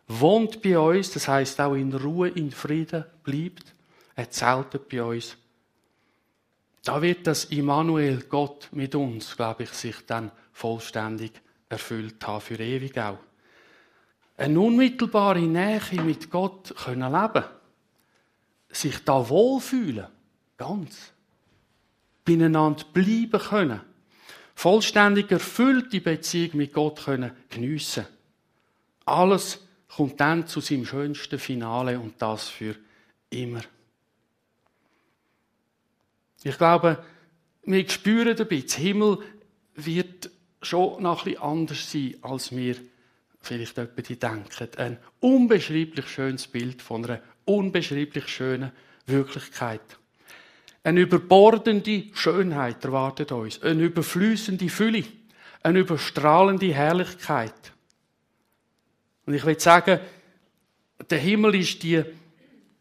wohnt 0.07 0.63
bei 0.63 0.79
uns, 0.79 1.13
das 1.13 1.29
heißt 1.29 1.61
auch 1.61 1.75
in 1.75 1.93
Ruhe, 1.93 2.29
in 2.29 2.51
Frieden 2.51 3.05
bleibt. 3.23 3.75
Er 4.15 4.31
zeltet 4.31 4.89
bei 4.89 5.03
uns. 5.03 5.37
Da 6.85 7.01
wird 7.01 7.27
das 7.27 7.47
Immanuel, 7.47 8.23
Gott 8.29 8.69
mit 8.73 8.95
uns, 8.95 9.37
glaube 9.37 9.65
ich, 9.65 9.71
sich 9.71 10.05
dann 10.07 10.33
vollständig 10.53 11.33
erfüllt 11.73 12.25
haben, 12.27 12.41
für 12.41 12.59
ewig 12.59 12.97
auch. 12.99 13.19
Eine 14.37 14.61
unmittelbare 14.61 15.41
Nähe 15.41 15.81
mit 16.05 16.31
Gott 16.31 16.75
können 16.77 17.13
leben. 17.13 17.45
Sich 18.71 19.05
da 19.05 19.29
wohlfühlen. 19.29 20.07
Ganz. 20.57 21.13
Beieinander 22.25 22.85
bleiben 22.93 23.41
können 23.41 23.81
vollständig 24.55 25.31
erfüllte 25.31 26.01
Beziehung 26.01 26.57
mit 26.59 26.73
Gott 26.73 27.05
können 27.05 27.33
geniessen. 27.49 28.07
Alles 29.05 29.61
kommt 29.89 30.21
dann 30.21 30.47
zu 30.47 30.61
seinem 30.61 30.87
schönsten 30.87 31.39
Finale 31.39 31.99
und 31.99 32.21
das 32.21 32.49
für 32.49 32.77
immer. 33.31 33.63
Ich 36.45 36.57
glaube, 36.57 37.05
wir 37.65 37.89
spüren 37.89 38.37
ein 38.39 38.49
bisschen, 38.49 38.83
Himmel 38.83 39.19
wird 39.75 40.31
schon 40.63 41.03
noch 41.03 41.25
bisschen 41.25 41.43
anders 41.43 41.91
sein, 41.91 42.15
als 42.23 42.55
wir 42.55 42.77
vielleicht 43.41 43.77
jemand 43.77 44.09
denken. 44.09 44.69
Ein 44.77 44.99
unbeschreiblich 45.21 46.09
schönes 46.09 46.47
Bild 46.47 46.81
von 46.81 47.05
einer 47.05 47.21
unbeschreiblich 47.45 48.29
schönen 48.29 48.73
Wirklichkeit. 49.07 49.99
Eine 50.85 51.01
überbordende 51.01 52.05
Schönheit 52.13 52.85
erwartet 52.85 53.33
uns, 53.33 53.63
eine 53.63 53.83
überflüssende 53.83 54.69
Fülle, 54.69 55.05
eine 55.63 55.81
überstrahlende 55.81 56.73
Herrlichkeit. 56.73 57.73
Und 59.27 59.35
ich 59.35 59.45
will 59.45 59.59
sagen, 59.61 60.01
der 61.09 61.19
Himmel 61.19 61.55
ist 61.57 61.83
die 61.83 62.03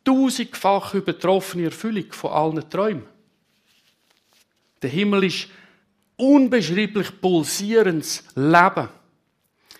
tausendfach 0.03 0.95
übertroffene 0.95 1.65
Erfüllung 1.65 2.11
von 2.11 2.31
allen 2.31 2.69
Träumen. 2.69 3.05
Der 4.81 4.89
Himmel 4.89 5.25
ist 5.25 5.47
unbeschreiblich 6.21 7.19
pulsierendes 7.19 8.23
Leben 8.35 8.89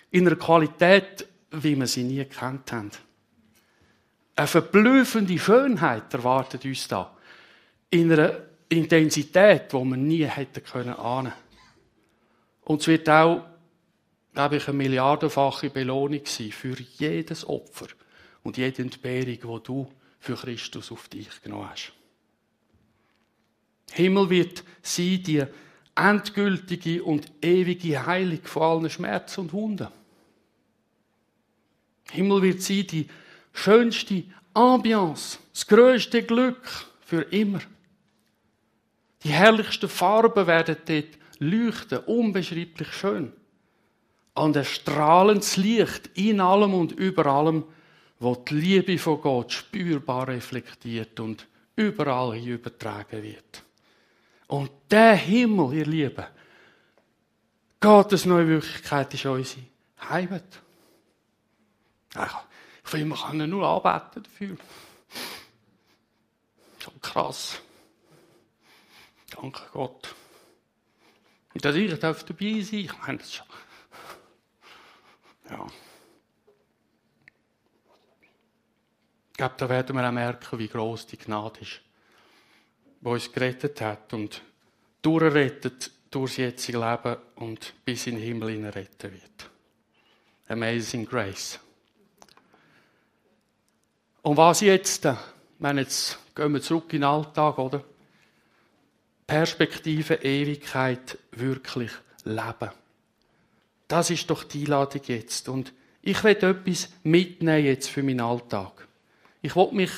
in 0.10 0.28
einer 0.28 0.36
Qualität, 0.36 1.28
wie 1.52 1.78
wir 1.78 1.86
sie 1.86 2.04
nie 2.04 2.18
gekannt 2.18 2.72
haben. 2.72 2.92
Eine 4.36 4.48
verblüffende 4.48 5.38
Schönheit 5.38 6.14
erwartet 6.14 6.66
uns 6.66 6.88
da 6.88 7.16
in 7.92 8.12
einer 8.12 8.40
Intensität, 8.70 9.72
die 9.72 9.84
man 9.84 10.08
nie 10.08 10.26
hätte 10.26 10.62
können 10.62 10.96
ahnen. 10.96 11.34
Und 12.62 12.82
es 12.82 12.88
wird 12.88 13.08
auch, 13.10 13.46
glaube 14.34 14.58
ich, 14.58 14.68
eine 14.68 14.78
milliardenfache 14.78 15.70
Belohnung 15.70 16.22
sein 16.26 16.52
für 16.52 16.76
jedes 16.98 17.48
Opfer 17.48 17.88
und 18.44 18.58
jede 18.58 18.82
Entbehrung, 18.82 19.60
die 19.60 19.64
du 19.64 19.92
für 20.20 20.36
Christus 20.36 20.92
auf 20.92 21.08
dich 21.08 21.42
genommen 21.44 21.70
hast. 21.70 21.94
Himmel 23.92 24.30
wird 24.30 24.64
sein 24.82 25.22
die 25.22 25.46
endgültige 25.96 27.04
und 27.04 27.32
ewige 27.42 28.06
Heilung 28.06 28.42
von 28.44 28.64
allen 28.64 28.90
Schmerzen 28.90 29.42
und 29.42 29.54
Wunden. 29.54 29.88
Himmel 32.12 32.42
wird 32.42 32.62
sein 32.62 32.88
die 32.88 33.08
schönste 33.54 34.24
Ambiance, 34.54 35.40
das 35.54 35.68
größte 35.68 36.24
Glück 36.24 36.62
für 37.02 37.22
immer. 37.22 37.62
Die 39.24 39.30
herrlichsten 39.30 39.90
Farben 39.90 40.48
werden 40.48 40.78
dort 40.86 41.18
leuchten, 41.40 42.00
unbeschreiblich 42.00 42.92
schön. 42.94 43.34
Und 44.34 44.58
ein 44.58 44.66
strahlendes 44.66 45.58
Licht 45.58 46.10
in 46.16 46.40
allem 46.40 46.74
und 46.74 46.94
über 46.94 47.26
allem, 47.26 47.66
wo 48.20 48.36
die 48.36 48.54
Liebe 48.56 48.98
von 48.98 49.22
Gott 49.22 49.52
spürbar 49.52 50.28
reflektiert 50.28 51.20
und 51.20 51.48
überall 51.76 52.36
hin 52.36 52.48
übertragen 52.48 53.24
wird. 53.24 53.64
Und 54.52 54.70
der 54.92 55.16
Himmel, 55.16 55.74
ihr 55.76 55.86
Lieben, 55.86 56.26
Gottes 57.80 58.26
neue 58.26 58.50
Wirklichkeit 58.50 59.14
ist 59.14 59.26
unsere 59.26 59.62
Heimat. 60.10 60.62
Ich 62.84 62.90
finde, 62.90 63.06
man 63.06 63.18
kann 63.18 63.50
nur 63.50 63.66
arbeiten 63.66 64.22
dafür. 64.22 64.58
So 66.80 66.92
krass. 67.02 67.62
Danke 69.30 69.62
Gott. 69.72 70.14
Und 71.54 71.64
dass 71.64 71.74
ich 71.74 71.98
dabei 71.98 72.14
sein 72.62 72.80
ich 72.80 72.98
meine 72.98 73.20
das 73.20 73.34
schon. 73.34 73.48
Ja. 75.50 75.66
Ich 79.32 79.38
glaube, 79.38 79.56
da 79.58 79.70
werden 79.70 79.96
wir 79.96 80.06
auch 80.06 80.12
merken, 80.12 80.60
wie 80.60 80.68
groß 80.68 81.08
die 81.08 81.18
Gnade 81.18 81.62
ist, 81.62 81.80
die 83.02 83.08
uns 83.08 83.32
gerettet 83.32 83.82
hat 83.82 84.14
und 84.14 84.42
durchrettet 85.02 85.92
durchs 86.12 86.38
jetzige 86.38 86.80
Leben 86.80 87.18
und 87.36 87.74
bis 87.84 88.08
in 88.08 88.16
den 88.16 88.24
Himmel 88.24 88.66
retten 88.68 89.12
wird. 89.12 89.50
Amazing 90.48 91.06
Grace. 91.06 91.60
Und 94.22 94.38
was 94.38 94.62
jetzt? 94.62 95.06
Ich 95.06 95.16
meine, 95.60 95.82
jetzt 95.82 96.20
gehen 96.36 96.54
wir 96.54 96.62
zurück 96.62 96.94
in 96.94 97.02
den 97.02 97.06
Alltag, 97.06 97.58
oder? 97.58 97.84
Perspektive 99.26 100.16
Ewigkeit 100.16 101.18
wirklich 101.32 101.92
leben. 102.26 102.70
Das 103.88 104.10
ist 104.10 104.30
doch 104.30 104.44
die 104.44 104.66
Einladung 104.66 105.02
jetzt. 105.06 105.50
Und 105.50 105.74
ich 106.02 106.24
will 106.24 106.32
etwas 106.32 106.90
mitnehmen 107.04 107.66
jetzt 107.66 107.90
für 107.90 108.04
meinen 108.04 108.22
Alltag. 108.22 108.88
Ich 109.42 109.56
will 109.56 109.72
mich 109.72 109.92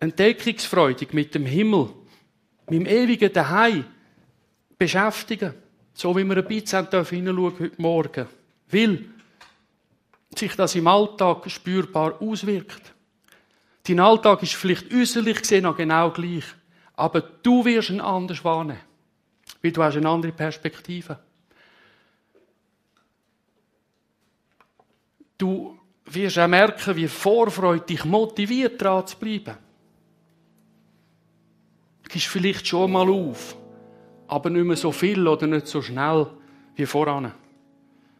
entdeckungsfreudig 0.00 1.12
mit 1.12 1.34
dem 1.34 1.46
Himmel, 1.46 1.90
mit 2.68 2.80
dem 2.80 2.86
ewigen 2.86 3.32
Daheim 3.32 3.84
beschäftigen. 4.78 5.54
So 5.92 6.16
wie 6.16 6.24
wir 6.24 6.36
ein 6.36 6.46
bisschen 6.46 6.88
hineinschauen 6.90 7.58
heute 7.58 7.82
Morgen. 7.82 8.26
Weil 8.70 9.04
sich 10.36 10.54
das 10.54 10.74
im 10.74 10.86
Alltag 10.86 11.50
spürbar 11.50 12.20
auswirkt. 12.20 12.94
Dein 13.82 14.00
Alltag 14.00 14.42
ist 14.42 14.54
vielleicht 14.54 14.92
äußerlich 14.92 15.40
gesehen 15.40 15.62
noch 15.62 15.76
genau 15.76 16.10
gleich. 16.10 16.44
Aber 16.94 17.20
du 17.20 17.64
wirst 17.64 17.90
ihn 17.90 18.00
anders 18.00 18.44
wahrnehmen. 18.44 18.80
Weil 19.62 19.72
du 19.72 19.82
hast 19.82 19.96
eine 19.96 20.08
andere 20.08 20.32
Perspektive. 20.32 21.18
Du 25.38 25.78
wirst 26.04 26.38
auch 26.38 26.48
merken, 26.48 26.96
wie 26.96 27.08
Vorfreude 27.08 27.86
dich 27.86 28.04
motiviert, 28.04 28.80
dran 28.80 29.06
zu 29.06 29.16
bleiben. 29.16 29.56
Gehst 32.08 32.26
vielleicht 32.26 32.66
schon 32.66 32.92
mal 32.92 33.08
auf, 33.08 33.54
aber 34.26 34.50
nicht 34.50 34.64
mehr 34.64 34.76
so 34.76 34.92
viel 34.92 35.26
oder 35.28 35.46
nicht 35.46 35.66
so 35.66 35.82
schnell 35.82 36.26
wie 36.74 36.86
voran. 36.86 37.32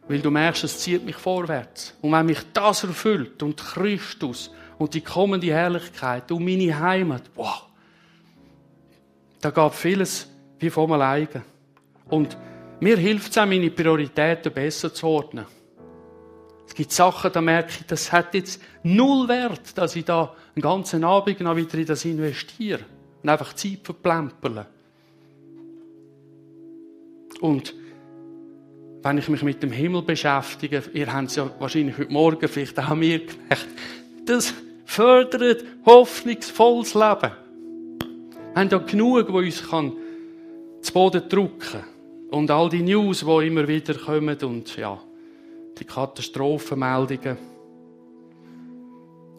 Weil 0.07 0.19
du 0.19 0.31
merkst, 0.31 0.63
es 0.63 0.79
zieht 0.79 1.05
mich 1.05 1.15
vorwärts. 1.15 1.95
Und 2.01 2.11
wenn 2.11 2.25
mich 2.25 2.39
das 2.53 2.83
erfüllt 2.83 3.41
und 3.41 3.57
Christus 3.57 4.51
und 4.77 4.93
die 4.93 5.01
kommende 5.01 5.47
Herrlichkeit 5.47 6.31
und 6.31 6.45
meine 6.45 6.77
Heimat, 6.79 7.23
wow, 7.35 7.65
da 9.41 9.49
geht 9.49 9.73
vieles 9.73 10.29
wie 10.59 10.69
von 10.69 10.91
alleine. 10.91 11.43
Und 12.09 12.37
mir 12.79 12.97
hilft 12.97 13.31
es 13.31 13.37
auch, 13.37 13.45
meine 13.45 13.69
Prioritäten 13.71 14.51
besser 14.51 14.93
zu 14.93 15.07
ordnen. 15.07 15.45
Es 16.67 16.75
gibt 16.75 16.91
Sachen, 16.91 17.31
da 17.31 17.41
merke 17.41 17.71
ich, 17.79 17.85
das 17.87 18.11
hat 18.11 18.33
jetzt 18.35 18.61
null 18.83 19.27
Wert, 19.27 19.75
dass 19.77 19.95
ich 19.95 20.05
da 20.05 20.35
einen 20.55 20.61
ganzen 20.61 21.03
Abend 21.03 21.39
noch 21.39 21.55
wieder 21.55 21.77
in 21.77 21.85
das 21.85 22.05
investiere 22.05 22.85
und 23.21 23.29
einfach 23.29 23.53
Zeit 23.53 23.79
verplempern. 23.83 24.65
Und 27.41 27.73
wenn 29.01 29.17
ich 29.17 29.29
mich 29.29 29.43
mit 29.43 29.63
dem 29.63 29.71
Himmel 29.71 30.01
beschäftige, 30.01 30.83
ihr 30.93 31.13
habt 31.13 31.29
es 31.29 31.35
ja 31.35 31.49
wahrscheinlich 31.59 31.97
heute 31.97 32.11
Morgen 32.11 32.47
vielleicht 32.47 32.79
auch 32.79 32.95
mir 32.95 33.19
gemerkt, 33.19 33.67
das 34.25 34.53
fördert 34.85 35.63
hoffnungsvolles 35.85 36.93
Leben. 36.93 37.31
Wir 38.53 38.55
haben 38.55 38.69
ja 38.69 38.77
genug, 38.79 39.31
wo 39.31 39.37
uns 39.37 39.69
kann 39.69 39.93
zu 40.81 40.93
Boden 40.93 41.27
drücken 41.29 41.83
Und 42.31 42.51
all 42.51 42.69
die 42.69 42.81
News, 42.81 43.21
die 43.21 43.47
immer 43.47 43.67
wieder 43.67 43.93
kommen 43.93 44.37
und 44.41 44.75
ja, 44.75 44.99
die 45.79 45.85
Katastrophenmeldungen. 45.85 47.37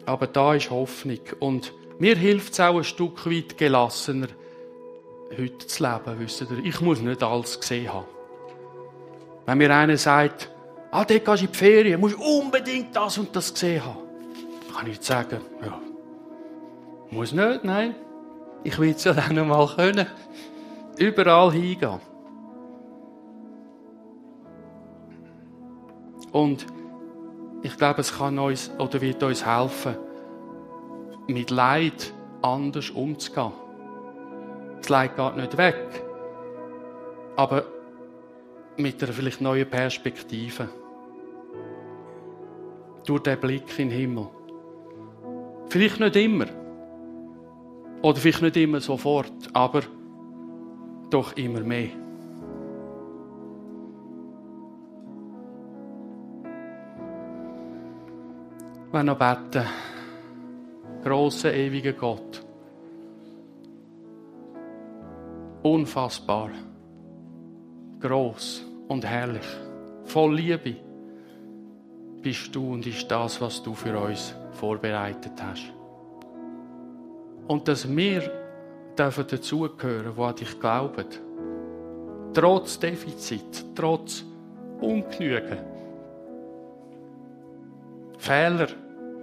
Aber 0.05 0.27
da 0.27 0.55
ist 0.55 0.69
Hoffnung. 0.69 1.19
Und 1.39 1.73
mir 2.01 2.15
hilft 2.15 2.53
es 2.53 2.59
auch 2.59 2.77
ein 2.77 2.83
Stück 2.83 3.27
weit 3.27 3.59
gelassener, 3.59 4.29
heute 5.37 5.67
zu 5.67 5.83
leben, 5.83 6.19
wisst 6.19 6.41
ihr. 6.41 6.47
Ich 6.63 6.81
muss 6.81 6.99
nicht 6.99 7.21
alles 7.21 7.59
gesehen 7.59 7.93
haben. 7.93 8.07
Wenn 9.45 9.59
mir 9.59 9.71
einer 9.75 9.95
sagt, 9.97 10.49
ah, 10.89 11.05
dort 11.05 11.23
gehst 11.23 11.41
du 11.43 11.45
in 11.45 11.51
die 11.51 11.57
Ferien, 11.59 12.01
musst 12.01 12.15
unbedingt 12.15 12.95
das 12.95 13.19
und 13.19 13.35
das 13.35 13.53
gesehen 13.53 13.85
haben. 13.85 13.99
Kann 14.75 14.87
ich 14.89 14.99
sagen, 14.99 15.41
ja. 15.63 15.79
Muss 17.11 17.33
nicht, 17.33 17.63
nein. 17.65 17.93
Ich 18.63 18.79
will 18.79 18.95
es 18.95 19.03
ja 19.03 19.13
dann 19.13 19.47
mal 19.47 19.67
können. 19.67 20.07
Überall 20.97 21.51
hingehen. 21.51 21.99
Und 26.31 26.65
ich 27.61 27.77
glaube, 27.77 28.01
es 28.01 28.17
kann 28.17 28.39
uns 28.39 28.71
oder 28.79 28.99
wird 29.01 29.21
uns 29.21 29.45
helfen, 29.45 29.97
mit 31.33 31.49
Leid 31.51 32.13
anders 32.41 32.89
umzugehen. 32.89 33.51
Das 34.77 34.89
Leid 34.89 35.15
geht 35.15 35.35
nicht 35.35 35.57
weg, 35.57 36.03
aber 37.35 37.65
mit 38.77 39.01
einer 39.03 39.13
vielleicht 39.13 39.41
neuen 39.41 39.69
Perspektive. 39.69 40.69
Durch 43.05 43.23
den 43.23 43.39
Blick 43.39 43.79
in 43.79 43.89
den 43.89 43.97
Himmel. 43.97 44.27
Vielleicht 45.69 45.99
nicht 45.99 46.15
immer. 46.15 46.45
Oder 48.01 48.17
vielleicht 48.17 48.41
nicht 48.41 48.57
immer 48.57 48.79
sofort, 48.79 49.31
aber 49.53 49.81
doch 51.09 51.35
immer 51.35 51.61
mehr. 51.61 51.89
Wir 58.91 59.03
noch 59.03 59.17
beten. 59.17 59.65
Großer, 61.03 61.53
ewiger 61.53 61.93
Gott. 61.93 62.43
Unfassbar. 65.63 66.49
Groß 67.99 68.65
und 68.87 69.05
herrlich. 69.05 69.47
Voll 70.05 70.35
Liebe 70.35 70.75
bist 72.21 72.55
du 72.55 72.73
und 72.73 72.85
ist 72.85 73.09
das, 73.09 73.41
was 73.41 73.61
du 73.63 73.73
für 73.73 73.97
uns 73.97 74.35
vorbereitet 74.53 75.33
hast. 75.41 75.71
Und 77.47 77.67
dass 77.67 77.87
wir 77.95 78.31
dürfen 78.97 79.25
dazugehören, 79.27 80.13
die 80.15 80.21
an 80.21 80.35
dich 80.35 80.59
glauben. 80.59 81.05
Trotz 82.33 82.79
Defizit, 82.79 83.65
trotz 83.75 84.23
Ungenügen. 84.79 85.57
Fehler, 88.17 88.67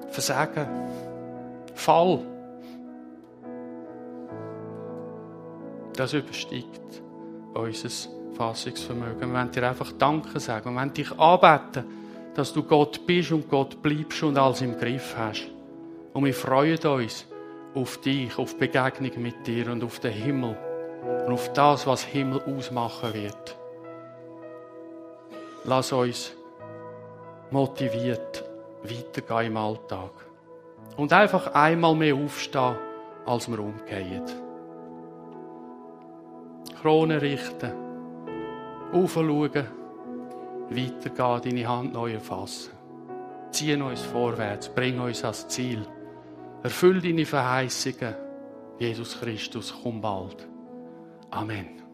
Versagen, 0.08 0.66
Fall. 1.78 2.20
Das 5.94 6.12
übersteigt 6.12 7.02
unser 7.54 7.88
Fassungsvermögen. 8.34 9.20
Wir 9.20 9.38
wollen 9.38 9.50
dir 9.50 9.68
einfach 9.68 9.92
Danke 9.98 10.38
sagen. 10.38 10.74
Wir 10.74 10.80
wollen 10.80 10.92
dich 10.92 11.10
anbeten, 11.18 11.84
dass 12.34 12.52
du 12.52 12.62
Gott 12.62 13.04
bist 13.04 13.32
und 13.32 13.48
Gott 13.48 13.82
bleibst 13.82 14.22
und 14.22 14.38
alles 14.38 14.60
im 14.60 14.78
Griff 14.78 15.16
hast. 15.18 15.48
Und 16.12 16.24
wir 16.24 16.34
freuen 16.34 16.78
uns 16.78 17.26
auf 17.74 17.98
dich, 17.98 18.38
auf 18.38 18.54
die 18.54 18.66
Begegnung 18.66 19.22
mit 19.22 19.46
dir 19.46 19.70
und 19.72 19.82
auf 19.82 19.98
den 19.98 20.12
Himmel 20.12 20.56
und 21.26 21.32
auf 21.32 21.52
das, 21.52 21.86
was 21.86 22.04
Himmel 22.04 22.40
ausmachen 22.42 23.12
wird. 23.14 23.56
Lass 25.64 25.92
uns 25.92 26.32
motiviert 27.50 28.44
weitergehen 28.82 29.52
im 29.52 29.56
Alltag. 29.56 30.27
Und 30.96 31.12
einfach 31.12 31.54
einmal 31.54 31.94
mehr 31.94 32.14
aufstehen, 32.14 32.76
als 33.24 33.48
wir 33.48 33.58
umgehen. 33.60 34.24
Krone 36.80 37.20
richten, 37.20 37.72
aufschauen, 38.92 39.66
weitergehen, 40.70 41.40
deine 41.44 41.68
Hand 41.68 41.92
neu 41.92 42.12
erfassen. 42.14 42.72
Zieh 43.50 43.74
uns 43.74 44.02
vorwärts, 44.02 44.68
bring 44.68 45.00
uns 45.00 45.24
ans 45.24 45.48
Ziel. 45.48 45.86
Erfüll 46.62 47.00
deine 47.00 47.24
Verheißungen. 47.24 48.14
Jesus 48.78 49.18
Christus, 49.20 49.74
komm 49.82 50.00
bald. 50.00 50.46
Amen. 51.30 51.87